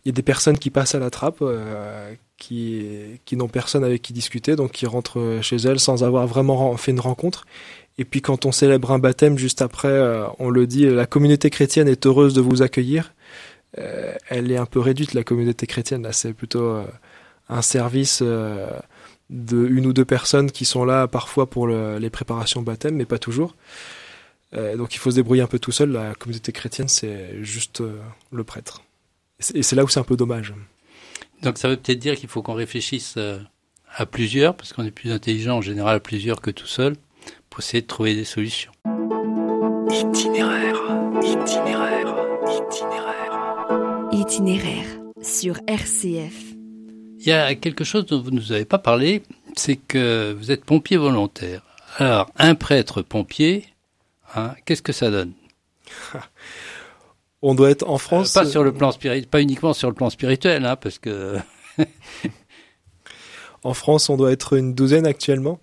il 0.04 0.08
y 0.08 0.10
a 0.10 0.12
des 0.12 0.22
personnes 0.22 0.58
qui 0.58 0.70
passent 0.70 0.94
à 0.94 0.98
la 0.98 1.10
trappe, 1.10 1.38
euh, 1.42 2.12
qui 2.36 2.86
qui 3.24 3.36
n'ont 3.36 3.48
personne 3.48 3.84
avec 3.84 4.02
qui 4.02 4.12
discuter, 4.12 4.56
donc 4.56 4.72
qui 4.72 4.86
rentrent 4.86 5.38
chez 5.42 5.56
elles 5.56 5.80
sans 5.80 6.02
avoir 6.04 6.26
vraiment 6.26 6.76
fait 6.76 6.90
une 6.92 7.00
rencontre. 7.00 7.46
Et 7.98 8.04
puis 8.04 8.20
quand 8.22 8.44
on 8.46 8.52
célèbre 8.52 8.90
un 8.92 8.98
baptême 8.98 9.38
juste 9.38 9.62
après, 9.62 9.88
euh, 9.88 10.26
on 10.38 10.50
le 10.50 10.66
dit, 10.66 10.86
la 10.88 11.06
communauté 11.06 11.50
chrétienne 11.50 11.88
est 11.88 12.06
heureuse 12.06 12.34
de 12.34 12.40
vous 12.40 12.62
accueillir. 12.62 13.12
Euh, 13.78 14.14
elle 14.28 14.50
est 14.50 14.56
un 14.56 14.66
peu 14.66 14.80
réduite, 14.80 15.14
la 15.14 15.24
communauté 15.24 15.66
chrétienne. 15.66 16.02
Là, 16.02 16.12
c'est 16.12 16.32
plutôt 16.32 16.62
euh, 16.62 16.84
un 17.48 17.62
service 17.62 18.22
de 19.30 19.66
une 19.66 19.86
ou 19.86 19.92
deux 19.92 20.04
personnes 20.04 20.50
qui 20.50 20.64
sont 20.64 20.84
là 20.84 21.06
parfois 21.06 21.48
pour 21.50 21.66
le- 21.66 21.98
les 21.98 22.10
préparations 22.10 22.62
baptême, 22.62 22.94
mais 22.96 23.04
pas 23.04 23.18
toujours. 23.18 23.54
Euh, 24.54 24.76
donc 24.76 24.94
il 24.94 24.98
faut 24.98 25.10
se 25.10 25.16
débrouiller 25.16 25.42
un 25.42 25.46
peu 25.46 25.58
tout 25.58 25.72
seul. 25.72 25.92
La 25.92 26.14
communauté 26.14 26.52
chrétienne, 26.52 26.88
c'est 26.88 27.42
juste 27.42 27.82
euh, 27.82 27.98
le 28.32 28.44
prêtre. 28.44 28.82
Et 29.38 29.42
c'est- 29.42 29.56
Et 29.58 29.62
c'est 29.62 29.76
là 29.76 29.84
où 29.84 29.88
c'est 29.88 30.00
un 30.00 30.04
peu 30.04 30.16
dommage. 30.16 30.54
Donc 31.42 31.58
ça 31.58 31.68
veut 31.68 31.76
peut-être 31.76 31.98
dire 31.98 32.16
qu'il 32.16 32.28
faut 32.28 32.40
qu'on 32.42 32.54
réfléchisse 32.54 33.14
euh, 33.18 33.38
à 33.94 34.06
plusieurs, 34.06 34.54
parce 34.56 34.72
qu'on 34.72 34.84
est 34.84 34.90
plus 34.90 35.12
intelligent 35.12 35.56
en 35.58 35.62
général 35.62 35.96
à 35.96 36.00
plusieurs 36.00 36.40
que 36.40 36.50
tout 36.50 36.66
seul, 36.66 36.96
pour 37.50 37.60
essayer 37.60 37.82
de 37.82 37.86
trouver 37.86 38.14
des 38.14 38.24
solutions. 38.24 38.72
Itinéraire, 39.90 40.80
itinéraire, 41.22 42.14
itinéraire. 42.70 44.08
Itinéraire 44.12 44.86
sur 45.22 45.58
RCF. 45.66 46.34
Il 47.18 47.26
y 47.26 47.32
a 47.32 47.54
quelque 47.54 47.84
chose 47.84 48.06
dont 48.06 48.20
vous 48.20 48.30
ne 48.30 48.36
nous 48.36 48.52
avez 48.52 48.64
pas 48.64 48.78
parlé, 48.78 49.22
c'est 49.56 49.76
que 49.76 50.32
vous 50.38 50.50
êtes 50.50 50.64
pompier 50.64 50.96
volontaire. 50.96 51.62
Alors, 51.96 52.30
un 52.36 52.54
prêtre 52.54 53.02
pompier, 53.02 53.66
hein, 54.34 54.54
qu'est-ce 54.64 54.82
que 54.82 54.92
ça 54.92 55.10
donne 55.10 55.32
On 57.42 57.54
doit 57.54 57.70
être 57.70 57.88
en 57.88 57.98
France. 57.98 58.32
Pas 58.32 58.46
sur 58.46 58.64
le 58.64 58.72
plan 58.72 58.92
spirituel, 58.92 59.28
pas 59.28 59.40
uniquement 59.40 59.72
sur 59.72 59.88
le 59.88 59.94
plan 59.94 60.10
spirituel, 60.10 60.64
hein, 60.64 60.76
parce 60.76 60.98
que 60.98 61.36
En 63.64 63.74
France, 63.74 64.08
on 64.08 64.16
doit 64.16 64.32
être 64.32 64.56
une 64.56 64.74
douzaine 64.74 65.06
actuellement. 65.06 65.60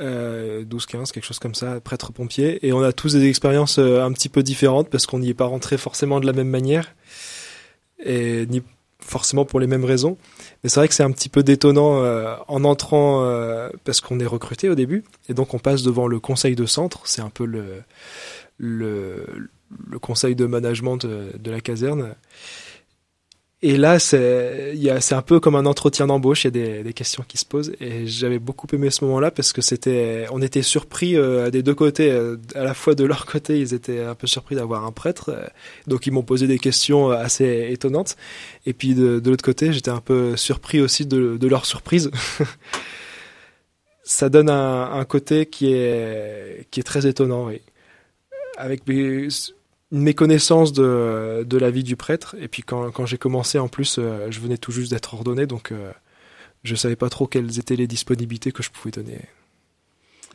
Euh, 0.00 0.64
12, 0.64 0.86
15, 0.86 1.12
quelque 1.12 1.24
chose 1.24 1.38
comme 1.38 1.54
ça, 1.54 1.80
prêtre 1.80 2.12
pompier. 2.12 2.64
Et 2.66 2.72
on 2.72 2.82
a 2.82 2.92
tous 2.92 3.12
des 3.14 3.28
expériences 3.28 3.78
euh, 3.78 4.02
un 4.02 4.12
petit 4.12 4.28
peu 4.28 4.42
différentes 4.42 4.88
parce 4.88 5.06
qu'on 5.06 5.18
n'y 5.18 5.28
est 5.28 5.34
pas 5.34 5.46
rentré 5.46 5.76
forcément 5.76 6.20
de 6.20 6.26
la 6.26 6.32
même 6.32 6.48
manière. 6.48 6.94
Et 8.04 8.46
ni 8.46 8.62
forcément 9.02 9.44
pour 9.44 9.60
les 9.60 9.66
mêmes 9.66 9.84
raisons. 9.84 10.16
Mais 10.62 10.70
c'est 10.70 10.80
vrai 10.80 10.88
que 10.88 10.94
c'est 10.94 11.02
un 11.02 11.10
petit 11.10 11.28
peu 11.28 11.42
détonnant 11.42 12.02
euh, 12.02 12.34
en 12.48 12.64
entrant 12.64 13.24
euh, 13.24 13.68
parce 13.84 14.00
qu'on 14.00 14.20
est 14.20 14.26
recruté 14.26 14.68
au 14.68 14.74
début. 14.74 15.04
Et 15.28 15.34
donc 15.34 15.54
on 15.54 15.58
passe 15.58 15.82
devant 15.82 16.06
le 16.06 16.20
conseil 16.20 16.54
de 16.54 16.66
centre. 16.66 17.00
C'est 17.04 17.22
un 17.22 17.30
peu 17.30 17.44
le, 17.44 17.82
le, 18.58 19.26
le 19.90 19.98
conseil 19.98 20.34
de 20.34 20.46
management 20.46 20.96
de, 20.98 21.32
de 21.38 21.50
la 21.50 21.60
caserne. 21.60 22.14
Et 23.64 23.76
là, 23.76 24.00
c'est 24.00 25.12
un 25.12 25.22
peu 25.22 25.38
comme 25.38 25.54
un 25.54 25.66
entretien 25.66 26.08
d'embauche. 26.08 26.44
Il 26.44 26.56
y 26.56 26.78
a 26.78 26.82
des, 26.82 26.92
questions 26.92 27.24
qui 27.26 27.38
se 27.38 27.44
posent. 27.44 27.72
Et 27.80 28.08
j'avais 28.08 28.40
beaucoup 28.40 28.66
aimé 28.72 28.90
ce 28.90 29.04
moment-là 29.04 29.30
parce 29.30 29.52
que 29.52 29.62
c'était, 29.62 30.26
on 30.32 30.42
était 30.42 30.62
surpris 30.62 31.16
euh, 31.16 31.48
des 31.48 31.62
deux 31.62 31.74
côtés. 31.74 32.10
euh, 32.10 32.38
À 32.56 32.64
la 32.64 32.74
fois 32.74 32.96
de 32.96 33.04
leur 33.04 33.24
côté, 33.24 33.60
ils 33.60 33.72
étaient 33.72 34.00
un 34.00 34.16
peu 34.16 34.26
surpris 34.26 34.56
d'avoir 34.56 34.84
un 34.84 34.90
prêtre. 34.90 35.28
euh, 35.30 35.46
donc 35.86 36.08
ils 36.08 36.10
m'ont 36.12 36.24
posé 36.24 36.48
des 36.48 36.58
questions 36.58 37.12
euh, 37.12 37.14
assez 37.14 37.68
étonnantes. 37.70 38.16
Et 38.66 38.72
puis 38.72 38.94
de, 38.94 39.22
l'autre 39.24 39.44
côté, 39.44 39.72
j'étais 39.72 39.90
un 39.90 40.00
peu 40.00 40.36
surpris 40.36 40.80
aussi 40.80 41.06
de, 41.06 41.38
leur 41.46 41.64
surprise. 41.64 42.10
Ça 44.04 44.28
donne 44.28 44.50
un, 44.50 45.04
côté 45.04 45.46
qui 45.46 45.72
est 45.72 46.66
qui 46.72 46.80
est 46.80 46.82
très 46.82 47.06
étonnant. 47.06 47.46
Oui. 47.46 47.60
Avec 48.56 48.86
mes- 48.88 49.28
méconnaissance 49.92 50.72
de, 50.72 51.44
de 51.46 51.58
la 51.58 51.70
vie 51.70 51.84
du 51.84 51.96
prêtre. 51.96 52.34
Et 52.40 52.48
puis 52.48 52.62
quand, 52.62 52.90
quand 52.90 53.06
j'ai 53.06 53.18
commencé, 53.18 53.58
en 53.58 53.68
plus, 53.68 53.96
euh, 53.98 54.30
je 54.30 54.40
venais 54.40 54.56
tout 54.56 54.72
juste 54.72 54.90
d'être 54.90 55.14
ordonné, 55.14 55.46
donc 55.46 55.70
euh, 55.70 55.92
je 56.64 56.74
savais 56.74 56.96
pas 56.96 57.10
trop 57.10 57.26
quelles 57.26 57.58
étaient 57.58 57.76
les 57.76 57.86
disponibilités 57.86 58.50
que 58.50 58.62
je 58.62 58.70
pouvais 58.70 58.90
donner. 58.90 59.20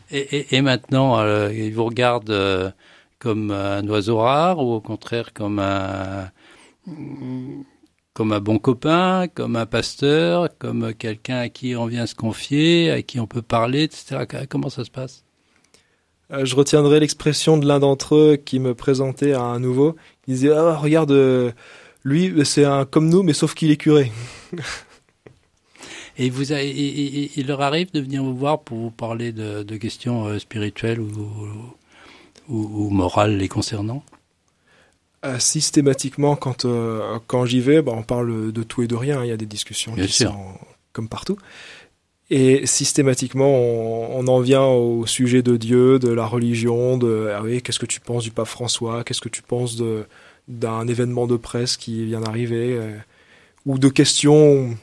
Et, 0.09 0.55
et, 0.55 0.61
maintenant, 0.61 1.19
euh, 1.19 1.51
il 1.51 1.73
vous 1.73 1.83
regarde 1.83 2.73
comme 3.19 3.51
un 3.51 3.85
oiseau 3.89 4.19
rare 4.19 4.59
ou 4.59 4.75
au 4.75 4.79
contraire 4.79 5.33
comme 5.33 5.59
un 5.59 6.31
comme 8.13 8.31
un 8.31 8.39
bon 8.39 8.57
copain, 8.57 9.27
comme 9.27 9.57
un 9.57 9.65
pasteur, 9.65 10.49
comme 10.57 10.93
quelqu'un 10.93 11.39
à 11.39 11.49
qui 11.49 11.75
on 11.75 11.85
vient 11.87 12.05
se 12.05 12.15
confier, 12.15 12.89
à 12.89 13.01
qui 13.01 13.19
on 13.19 13.27
peut 13.27 13.41
parler, 13.41 13.83
etc. 13.83 14.25
Comment 14.49 14.69
ça 14.69 14.85
se 14.85 14.89
passe? 14.89 15.26
Je 16.31 16.55
retiendrai 16.55 16.99
l'expression 16.99 17.57
de 17.57 17.65
l'un 17.67 17.79
d'entre 17.79 18.15
eux 18.15 18.35
qui 18.35 18.59
me 18.59 18.73
présentait 18.73 19.33
à 19.33 19.41
un 19.41 19.59
nouveau. 19.59 19.95
Il 20.27 20.33
disait 20.35 20.51
ah 20.51 20.75
regarde 20.75 21.11
euh, 21.11 21.51
lui 22.03 22.33
c'est 22.45 22.65
un 22.65 22.85
comme 22.85 23.09
nous 23.09 23.23
mais 23.23 23.33
sauf 23.33 23.53
qu'il 23.53 23.71
est 23.71 23.77
curé. 23.77 24.11
Et 26.19 26.29
vous, 26.31 26.51
a- 26.51 26.61
et- 26.63 26.67
et- 26.69 27.23
et- 27.23 27.31
il 27.37 27.47
leur 27.47 27.61
arrive 27.61 27.91
de 27.91 27.99
venir 28.01 28.23
vous 28.23 28.35
voir 28.35 28.61
pour 28.61 28.77
vous 28.79 28.89
parler 28.91 29.31
de, 29.31 29.61
de 29.63 29.77
questions 29.77 30.25
euh, 30.25 30.39
spirituelles 30.39 30.99
ou, 30.99 31.11
ou, 32.49 32.57
ou 32.85 32.89
morales 32.89 33.37
les 33.37 33.47
concernant? 33.47 34.03
Euh, 35.25 35.37
systématiquement 35.39 36.35
quand 36.35 36.65
euh, 36.65 37.19
quand 37.27 37.45
j'y 37.45 37.59
vais, 37.59 37.81
bah, 37.81 37.91
on 37.95 38.03
parle 38.03 38.51
de 38.51 38.63
tout 38.63 38.81
et 38.81 38.87
de 38.87 38.95
rien. 38.95 39.23
Il 39.23 39.29
y 39.29 39.31
a 39.31 39.37
des 39.37 39.45
discussions 39.45 39.93
Bien 39.93 40.05
qui 40.07 40.13
sûr. 40.13 40.31
sont 40.31 40.53
comme 40.91 41.07
partout. 41.07 41.37
Et 42.29 42.65
systématiquement, 42.65 43.47
on, 43.55 44.19
on 44.19 44.27
en 44.27 44.39
vient 44.41 44.63
au 44.65 45.05
sujet 45.05 45.41
de 45.41 45.55
Dieu, 45.55 45.97
de 45.97 46.09
la 46.09 46.25
religion, 46.25 46.97
de 46.97 47.31
ah 47.33 47.41
oui, 47.41 47.61
qu'est-ce 47.61 47.79
que 47.79 47.85
tu 47.85 48.01
penses 48.01 48.23
du 48.23 48.31
pape 48.31 48.47
François, 48.47 49.03
qu'est-ce 49.05 49.21
que 49.21 49.29
tu 49.29 49.41
penses 49.41 49.75
de 49.77 50.05
d'un 50.47 50.87
événement 50.87 51.27
de 51.27 51.35
presse 51.35 51.75
qui 51.75 52.05
vient 52.05 52.21
d'arriver, 52.21 52.77
euh, 52.77 52.97
ou 53.65 53.77
de 53.77 53.89
questions 53.89 54.77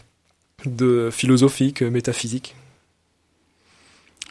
de 0.66 1.09
philosophiques, 1.11 1.80
métaphysiques. 1.80 2.54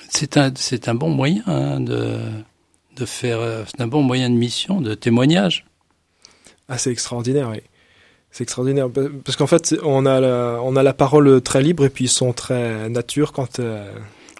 C'est 0.10 0.38
un, 0.38 0.52
c'est 0.56 0.88
un 0.90 0.94
bon 0.94 1.10
moyen 1.10 1.42
hein, 1.48 1.80
de, 1.80 2.20
de 2.96 3.06
faire. 3.06 3.40
euh, 3.40 3.64
C'est 3.66 3.82
un 3.82 3.88
bon 3.88 4.04
moyen 4.04 4.30
de 4.30 4.36
mission, 4.36 4.80
de 4.80 4.94
témoignage. 4.94 5.66
Ah, 6.70 6.78
c'est 6.78 6.92
extraordinaire, 6.92 7.50
oui. 7.50 7.62
C'est 8.34 8.44
extraordinaire 8.44 8.90
Pa- 8.90 9.02
parce 9.24 9.38
qu'en 9.38 9.48
fait, 9.48 9.74
on 9.84 10.06
a 10.06 10.20
la, 10.20 10.60
on 10.64 10.76
a 10.76 10.84
la 10.84 10.94
parole 10.94 11.40
très 11.42 11.62
libre 11.62 11.86
et 11.86 11.90
puis 11.90 12.06
ils 12.06 12.10
sont 12.10 12.34
très 12.34 12.90
nature 12.90 13.32
quand 13.32 13.60
euh, 13.60 13.90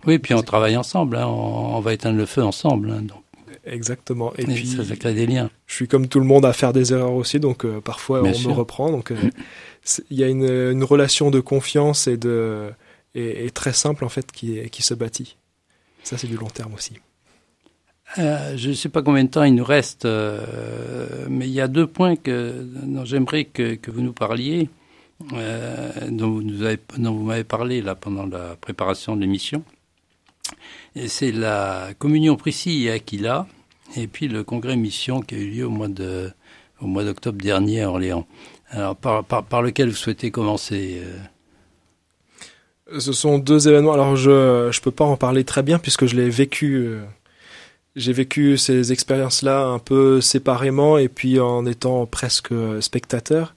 Oui, 0.06 0.18
puis 0.20 0.34
on 0.34 0.42
travaille 0.42 0.76
ensemble. 0.76 1.16
Hein, 1.16 1.28
on, 1.28 1.76
on 1.76 1.80
va 1.80 1.94
éteindre 1.94 2.18
le 2.18 2.26
feu 2.26 2.44
ensemble. 2.44 2.90
Hein, 2.90 3.04
donc, 3.04 3.22
exactement. 3.66 4.34
Et, 4.38 4.42
et 4.42 4.46
puis 4.46 4.68
ça, 4.68 4.84
ça 4.84 4.96
crée 4.96 5.14
des 5.14 5.26
liens. 5.28 5.50
je 5.68 5.76
suis 5.76 5.88
comme 5.88 6.08
tout 6.08 6.20
le 6.20 6.26
monde 6.26 6.44
à 6.46 6.54
faire 6.54 6.74
des 6.74 6.92
erreurs 6.92 7.14
aussi, 7.14 7.40
donc 7.40 7.66
euh, 7.66 7.82
parfois 7.82 8.22
Bien 8.24 8.32
on 8.32 8.34
sûr. 8.34 8.50
me 8.50 8.56
reprend. 8.56 8.90
Donc 8.92 9.12
euh, 9.12 9.16
c'est- 9.84 10.04
il 10.10 10.18
y 10.18 10.24
a 10.24 10.28
une, 10.28 10.44
une 10.50 10.84
relation 10.84 11.30
de 11.32 11.40
confiance 11.40 12.08
et 12.08 12.18
de 12.18 12.72
et, 13.16 13.46
et 13.46 13.52
très 13.52 13.74
simple 13.74 14.04
en 14.06 14.10
fait 14.10 14.32
qui 14.32 14.60
qui 14.72 14.82
se 14.82 14.96
bâtit. 14.96 15.38
Ça, 16.04 16.18
c'est 16.18 16.28
du 16.28 16.36
long 16.36 16.48
terme 16.48 16.74
aussi. 16.74 16.94
Euh, 18.20 18.56
je 18.58 18.70
ne 18.70 18.74
sais 18.74 18.90
pas 18.90 19.02
combien 19.02 19.24
de 19.24 19.30
temps 19.30 19.44
il 19.44 19.56
nous 19.56 19.64
reste, 19.64 20.06
euh, 20.06 21.26
mais 21.30 21.48
il 21.48 21.54
y 21.54 21.62
a 21.62 21.68
deux 21.68 21.88
points 21.88 22.16
que, 22.16 22.64
dont 22.84 23.06
j'aimerais 23.06 23.46
que, 23.46 23.76
que 23.76 23.90
vous 23.90 24.02
nous 24.02 24.14
parliez, 24.14 24.70
euh, 25.34 25.92
dont 26.10 26.30
vous, 26.30 26.42
vous 26.42 27.24
m'avez 27.24 27.44
parlé 27.44 27.82
là 27.82 27.96
pendant 27.96 28.28
la 28.28 28.56
préparation 28.56 29.16
de 29.16 29.22
l'émission. 29.22 29.64
C'est 31.08 31.32
la 31.32 31.90
communion 31.98 32.36
Priscille 32.36 32.86
et 32.86 32.92
Aquila, 32.92 33.48
et 33.98 34.06
puis 34.06 34.28
le 34.28 34.44
congrès 34.44 34.76
mission 34.76 35.22
qui 35.22 35.34
a 35.34 35.38
eu 35.40 35.50
lieu 35.50 35.66
au 35.66 35.72
mois 35.72 35.88
de 35.88 36.30
au 36.82 36.86
mois 36.86 37.04
d'octobre 37.04 37.42
dernier 37.42 37.82
à 37.82 37.90
Orléans. 37.90 38.28
Alors 38.70 38.96
par, 38.96 39.24
par, 39.24 39.44
par 39.44 39.62
lequel 39.64 39.90
vous 39.90 39.96
souhaitez 39.96 40.30
commencer 40.30 41.02
euh, 42.92 43.00
Ce 43.00 43.12
sont 43.12 43.40
deux 43.40 43.68
événements. 43.68 43.94
Alors 43.94 44.16
je 44.16 44.70
je 44.72 44.82
peux 44.82 44.92
pas 44.92 45.06
en 45.06 45.18
parler 45.18 45.44
très 45.46 45.64
bien 45.64 45.80
puisque 45.80 46.06
je 46.06 46.16
l'ai 46.16 46.30
vécu. 46.30 47.00
Euh, 47.96 48.00
J'ai 48.00 48.14
vécu 48.14 48.58
ces 48.58 48.92
expériences-là 48.92 49.66
un 49.66 49.80
peu 49.80 50.22
séparément 50.22 50.98
et 50.98 51.10
puis 51.10 51.40
en 51.40 51.66
étant 51.66 52.06
presque 52.06 52.54
spectateur. 52.82 53.56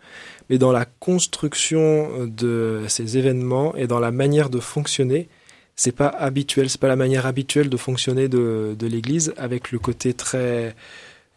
Mais 0.50 0.58
dans 0.58 0.72
la 0.72 0.84
construction 0.84 2.26
de 2.26 2.84
ces 2.88 3.18
événements 3.18 3.74
et 3.76 3.86
dans 3.86 3.98
la 4.00 4.12
manière 4.12 4.50
de 4.50 4.60
fonctionner, 4.60 5.28
c'est 5.74 5.92
pas 5.92 6.08
habituel. 6.08 6.70
C'est 6.70 6.80
pas 6.80 6.88
la 6.88 6.96
manière 6.96 7.26
habituelle 7.26 7.68
de 7.70 7.76
fonctionner 7.76 8.28
de, 8.28 8.76
de 8.78 8.86
l'Église 8.86 9.34
avec 9.36 9.72
le 9.72 9.78
côté 9.78 10.14
très 10.14 10.74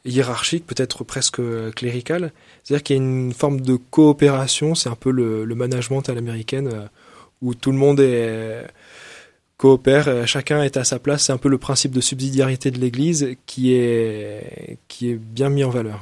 hiérarchique, 0.05 0.65
peut-être 0.67 1.03
presque 1.03 1.41
clérical. 1.75 2.31
C'est-à-dire 2.63 2.83
qu'il 2.83 2.97
y 2.97 2.99
a 2.99 3.03
une 3.03 3.33
forme 3.33 3.62
de 3.62 3.75
coopération. 3.75 4.75
C'est 4.75 4.89
un 4.89 4.95
peu 4.95 5.12
le, 5.12 5.43
le 5.45 5.55
management 5.55 6.07
à 6.09 6.13
l'américaine. 6.13 6.67
euh, 6.67 6.88
où 7.41 7.53
tout 7.53 7.71
le 7.71 7.77
monde 7.77 7.99
est 8.01 8.63
coopère, 9.59 10.07
euh, 10.07 10.25
chacun 10.25 10.63
est 10.63 10.77
à 10.77 10.83
sa 10.83 10.97
place. 10.97 11.25
C'est 11.25 11.33
un 11.33 11.37
peu 11.37 11.49
le 11.49 11.59
principe 11.59 11.91
de 11.91 12.01
subsidiarité 12.01 12.71
de 12.71 12.79
l'Église 12.79 13.35
qui 13.45 13.73
est 13.73 14.79
qui 14.87 15.11
est 15.11 15.15
bien 15.15 15.49
mis 15.49 15.63
en 15.63 15.69
valeur. 15.69 15.99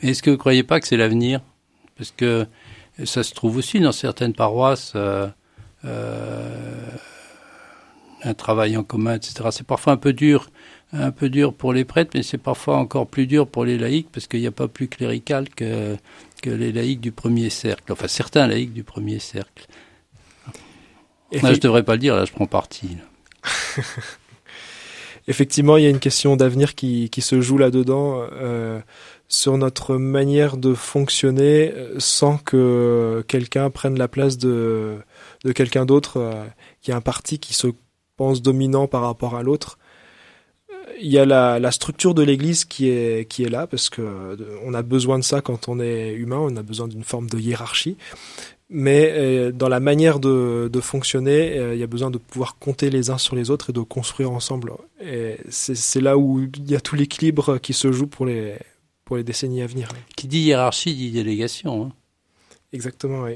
Est-ce 0.00 0.22
que 0.22 0.30
vous 0.30 0.36
ne 0.36 0.40
croyez 0.40 0.62
pas 0.62 0.80
que 0.80 0.86
c'est 0.86 0.96
l'avenir? 0.96 1.40
Parce 1.96 2.12
que 2.12 2.46
ça 3.04 3.22
se 3.22 3.34
trouve 3.34 3.56
aussi 3.56 3.80
dans 3.80 3.92
certaines 3.92 4.32
paroisses, 4.32 4.92
euh, 4.94 5.28
euh, 5.84 6.88
un 8.22 8.34
travail 8.34 8.76
en 8.76 8.84
commun, 8.84 9.14
etc. 9.14 9.48
C'est 9.50 9.66
parfois 9.66 9.94
un 9.94 9.96
peu 9.96 10.12
dur, 10.12 10.50
un 10.92 11.10
peu 11.10 11.28
dur 11.28 11.54
pour 11.54 11.72
les 11.72 11.84
prêtres, 11.84 12.12
mais 12.14 12.22
c'est 12.22 12.38
parfois 12.38 12.76
encore 12.76 13.08
plus 13.08 13.26
dur 13.26 13.48
pour 13.48 13.64
les 13.64 13.78
laïcs, 13.78 14.08
parce 14.12 14.26
qu'il 14.26 14.40
n'y 14.40 14.46
a 14.46 14.52
pas 14.52 14.68
plus 14.68 14.88
clérical 14.88 15.48
que, 15.48 15.96
que 16.42 16.50
les 16.50 16.72
laïcs 16.72 17.00
du 17.00 17.12
premier 17.12 17.50
cercle, 17.50 17.92
enfin 17.92 18.08
certains 18.08 18.46
laïcs 18.46 18.72
du 18.72 18.84
premier 18.84 19.18
cercle. 19.18 19.66
Là, 21.32 21.50
je 21.50 21.56
ne 21.56 21.56
devrais 21.56 21.82
pas 21.82 21.92
le 21.94 21.98
dire, 21.98 22.14
là 22.14 22.24
je 22.24 22.32
prends 22.32 22.46
parti. 22.46 22.96
Effectivement, 25.28 25.76
il 25.76 25.84
y 25.84 25.86
a 25.86 25.90
une 25.90 26.00
question 26.00 26.36
d'avenir 26.36 26.74
qui, 26.74 27.08
qui 27.10 27.22
se 27.22 27.40
joue 27.40 27.56
là-dedans 27.56 28.26
euh, 28.32 28.80
sur 29.32 29.56
notre 29.56 29.96
manière 29.96 30.58
de 30.58 30.74
fonctionner 30.74 31.72
euh, 31.74 31.94
sans 31.98 32.36
que 32.36 33.24
quelqu'un 33.28 33.70
prenne 33.70 33.96
la 33.96 34.06
place 34.06 34.36
de, 34.36 34.98
de 35.44 35.52
quelqu'un 35.52 35.86
d'autre, 35.86 36.18
euh, 36.18 36.44
qui 36.82 36.92
a 36.92 36.96
un 36.96 37.00
parti 37.00 37.38
qui 37.38 37.54
se 37.54 37.68
pense 38.16 38.42
dominant 38.42 38.86
par 38.86 39.02
rapport 39.02 39.34
à 39.34 39.42
l'autre. 39.42 39.78
Il 41.00 41.10
y 41.10 41.18
a 41.18 41.24
la, 41.24 41.58
la 41.58 41.70
structure 41.72 42.14
de 42.14 42.22
l'Église 42.22 42.66
qui 42.66 42.90
est, 42.90 43.28
qui 43.28 43.44
est 43.44 43.48
là, 43.48 43.66
parce 43.66 43.88
que 43.88 44.02
euh, 44.02 44.36
on 44.64 44.74
a 44.74 44.82
besoin 44.82 45.18
de 45.18 45.24
ça 45.24 45.40
quand 45.40 45.68
on 45.68 45.80
est 45.80 46.12
humain, 46.12 46.38
on 46.38 46.54
a 46.56 46.62
besoin 46.62 46.86
d'une 46.86 47.04
forme 47.04 47.30
de 47.30 47.38
hiérarchie. 47.38 47.96
Mais 48.74 49.12
euh, 49.12 49.52
dans 49.52 49.68
la 49.68 49.80
manière 49.80 50.18
de, 50.18 50.70
de 50.72 50.80
fonctionner, 50.80 51.58
euh, 51.58 51.74
il 51.74 51.80
y 51.80 51.82
a 51.82 51.86
besoin 51.86 52.10
de 52.10 52.16
pouvoir 52.16 52.56
compter 52.58 52.88
les 52.88 53.10
uns 53.10 53.18
sur 53.18 53.36
les 53.36 53.50
autres 53.50 53.68
et 53.68 53.72
de 53.74 53.80
construire 53.80 54.30
ensemble. 54.30 54.72
Et 55.04 55.36
c'est 55.50 56.00
là 56.00 56.16
où 56.16 56.40
il 56.40 56.70
y 56.70 56.74
a 56.74 56.80
tout 56.80 56.96
l'équilibre 56.96 57.58
qui 57.58 57.74
se 57.74 57.92
joue 57.92 58.06
pour 58.06 58.24
les, 58.24 58.54
pour 59.04 59.18
les 59.18 59.24
décennies 59.24 59.60
à 59.60 59.66
venir. 59.66 59.88
Qui 60.16 60.26
dit 60.26 60.38
hiérarchie 60.38 60.94
dit 60.94 61.10
délégation. 61.10 61.84
hein. 61.84 61.92
Exactement, 62.72 63.24
oui. 63.24 63.34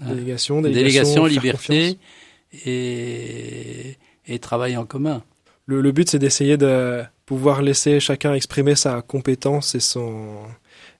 Ah. 0.00 0.14
Délégation, 0.14 0.62
Délégation, 0.62 1.24
faire 1.26 1.26
liberté 1.26 1.98
et, 2.64 3.96
et 4.26 4.38
travail 4.38 4.76
en 4.78 4.86
commun. 4.86 5.22
Le, 5.66 5.80
le 5.82 5.92
but, 5.92 6.08
c'est 6.08 6.18
d'essayer 6.18 6.56
de 6.56 7.02
pouvoir 7.26 7.60
laisser 7.62 8.00
chacun 8.00 8.34
exprimer 8.34 8.74
sa 8.76 9.02
compétence 9.02 9.74
et 9.74 9.80
son, 9.80 10.38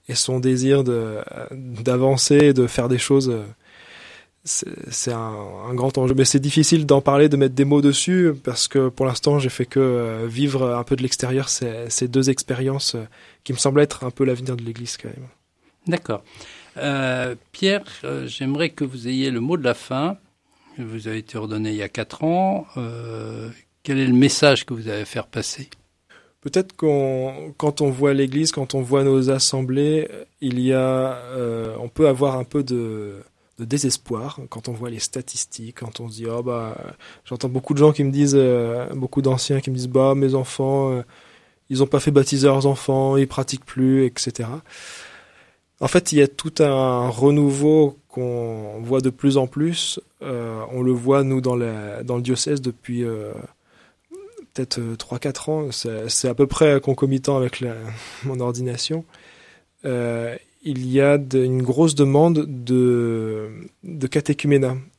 et 0.07 0.15
son 0.15 0.39
désir 0.39 0.83
de, 0.83 1.17
d'avancer 1.51 2.37
et 2.37 2.53
de 2.53 2.67
faire 2.67 2.89
des 2.89 2.97
choses. 2.97 3.33
C'est, 4.43 4.91
c'est 4.91 5.11
un, 5.11 5.73
grand 5.73 5.97
enjeu. 5.97 6.13
Mais 6.15 6.25
c'est 6.25 6.39
difficile 6.39 6.85
d'en 6.85 7.01
parler, 7.01 7.29
de 7.29 7.37
mettre 7.37 7.55
des 7.55 7.65
mots 7.65 7.81
dessus, 7.81 8.33
parce 8.43 8.67
que 8.67 8.89
pour 8.89 9.07
l'instant, 9.07 9.39
j'ai 9.39 9.49
fait 9.49 9.65
que 9.65 9.79
euh, 9.79 10.27
vivre 10.27 10.75
un 10.75 10.83
peu 10.83 10.95
de 10.95 11.01
l'extérieur 11.01 11.49
ces, 11.49 11.89
ces 11.89 12.07
deux 12.07 12.29
expériences 12.29 12.93
euh, 12.93 13.05
qui 13.43 13.53
me 13.53 13.57
semblent 13.57 13.81
être 13.81 14.03
un 14.03 14.11
peu 14.11 14.23
l'avenir 14.23 14.55
de 14.55 14.63
l'Église, 14.63 14.97
quand 14.97 15.09
même. 15.09 15.27
D'accord. 15.87 16.23
Euh, 16.77 17.35
Pierre, 17.51 17.83
euh, 18.03 18.27
j'aimerais 18.27 18.69
que 18.69 18.83
vous 18.83 19.07
ayez 19.07 19.31
le 19.31 19.39
mot 19.39 19.57
de 19.57 19.63
la 19.63 19.73
fin. 19.73 20.17
Vous 20.77 21.07
avez 21.07 21.19
été 21.19 21.37
ordonné 21.37 21.69
il 21.69 21.77
y 21.77 21.83
a 21.83 21.89
quatre 21.89 22.23
ans. 22.23 22.67
Euh, 22.77 23.49
quel 23.83 23.99
est 23.99 24.07
le 24.07 24.13
message 24.13 24.65
que 24.65 24.73
vous 24.73 24.89
allez 24.89 25.05
faire 25.05 25.27
passer 25.27 25.69
Peut-être 26.45 26.75
qu'on, 26.75 27.55
quand 27.57 27.81
on 27.81 27.89
voit 27.89 28.13
l'Église, 28.13 28.51
quand 28.51 28.75
on 28.75 28.81
voit 28.83 29.03
nos 29.03 29.31
assemblées, 29.31 30.07
il 30.41 30.59
y 30.59 30.73
a, 30.73 30.77
euh, 30.77 31.75
on 31.79 31.89
peut 31.89 32.07
avoir 32.07 32.37
un 32.37 32.43
peu 32.43 32.61
de, 32.61 33.15
de 33.57 33.65
désespoir 33.65 34.39
quand 34.51 34.69
on 34.69 34.71
voit 34.71 34.91
les 34.91 34.99
statistiques, 34.99 35.79
quand 35.79 35.99
on 36.01 36.07
se 36.07 36.17
dit, 36.17 36.27
oh 36.27 36.43
bah, 36.43 36.77
j'entends 37.23 37.49
beaucoup 37.49 37.73
de 37.73 37.79
gens 37.79 37.91
qui 37.91 38.03
me 38.03 38.11
disent, 38.11 38.37
euh, 38.37 38.85
beaucoup 38.93 39.23
d'anciens 39.23 39.59
qui 39.59 39.71
me 39.71 39.75
disent, 39.75 39.87
bah, 39.87 40.13
mes 40.13 40.35
enfants, 40.35 40.91
euh, 40.91 41.01
ils 41.71 41.81
ont 41.81 41.87
pas 41.87 41.99
fait 41.99 42.11
baptiser 42.11 42.45
leurs 42.45 42.67
enfants, 42.67 43.17
ils 43.17 43.27
pratiquent 43.27 43.65
plus, 43.65 44.05
etc. 44.05 44.47
En 45.79 45.87
fait, 45.87 46.11
il 46.11 46.19
y 46.19 46.21
a 46.21 46.27
tout 46.27 46.53
un 46.59 47.09
renouveau 47.09 47.97
qu'on 48.07 48.81
voit 48.83 49.01
de 49.01 49.09
plus 49.09 49.37
en 49.37 49.47
plus. 49.47 49.99
Euh, 50.21 50.61
on 50.71 50.83
le 50.83 50.91
voit 50.91 51.23
nous 51.23 51.41
dans, 51.41 51.55
la, 51.55 52.03
dans 52.03 52.17
le 52.17 52.21
diocèse 52.21 52.61
depuis 52.61 53.03
euh, 53.03 53.33
peut-être 54.55 54.79
3-4 54.79 55.51
ans, 55.51 55.69
c'est 56.07 56.27
à 56.27 56.33
peu 56.33 56.47
près 56.47 56.79
concomitant 56.81 57.37
avec 57.37 57.63
mon 58.23 58.39
ordination, 58.39 59.05
euh, 59.85 60.35
il 60.63 60.87
y 60.87 60.99
a 60.99 61.19
une 61.33 61.61
grosse 61.61 61.93
demande 61.93 62.45
de, 62.47 63.51
de. 63.83 64.09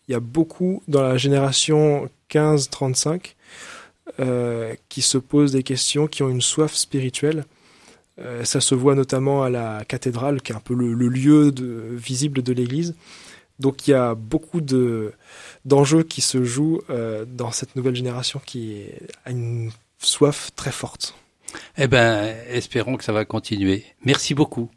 Il 0.09 0.13
y 0.13 0.15
a 0.15 0.21
beaucoup 0.21 0.83
dans 0.87 1.03
la 1.03 1.17
génération 1.17 2.09
15-35 2.31 3.35
euh, 4.21 4.75
qui 4.89 5.03
se 5.03 5.19
posent 5.19 5.53
des 5.53 5.65
questions, 5.65 6.07
qui 6.07 6.23
ont 6.23 6.29
une 6.29 6.41
soif 6.41 6.73
spirituelle. 6.75 7.45
Euh, 8.21 8.45
ça 8.45 8.61
se 8.61 8.77
voit 8.77 8.95
notamment 8.95 9.43
à 9.43 9.51
la 9.51 9.85
cathédrale, 9.85 10.41
qui 10.41 10.53
est 10.53 10.55
un 10.55 10.61
peu 10.61 10.75
le, 10.75 10.93
lieu 11.09 11.53
visible 11.93 12.43
de 12.43 12.53
l'Église. 12.53 12.95
Donc 13.59 13.89
il 13.89 13.93
y 13.93 13.95
a 13.95 14.15
beaucoup 14.15 14.61
de 14.61 15.13
d'enjeux 15.65 16.03
qui 16.03 16.21
se 16.21 16.45
jouent 16.45 16.83
euh, 16.91 17.25
dans 17.27 17.51
cette 17.51 17.75
nouvelle 17.77 17.97
génération 17.97 18.41
qui 18.45 18.85
a 19.25 19.31
une 19.31 19.71
soif 19.99 20.51
très 20.57 20.73
forte. 20.73 21.15
Eh 21.79 21.87
ben, 21.87 22.37
espérons 22.49 22.97
que 22.97 23.05
ça 23.05 23.13
va 23.13 23.25
continuer. 23.25 23.85
Merci 24.05 24.35
beaucoup. 24.35 24.71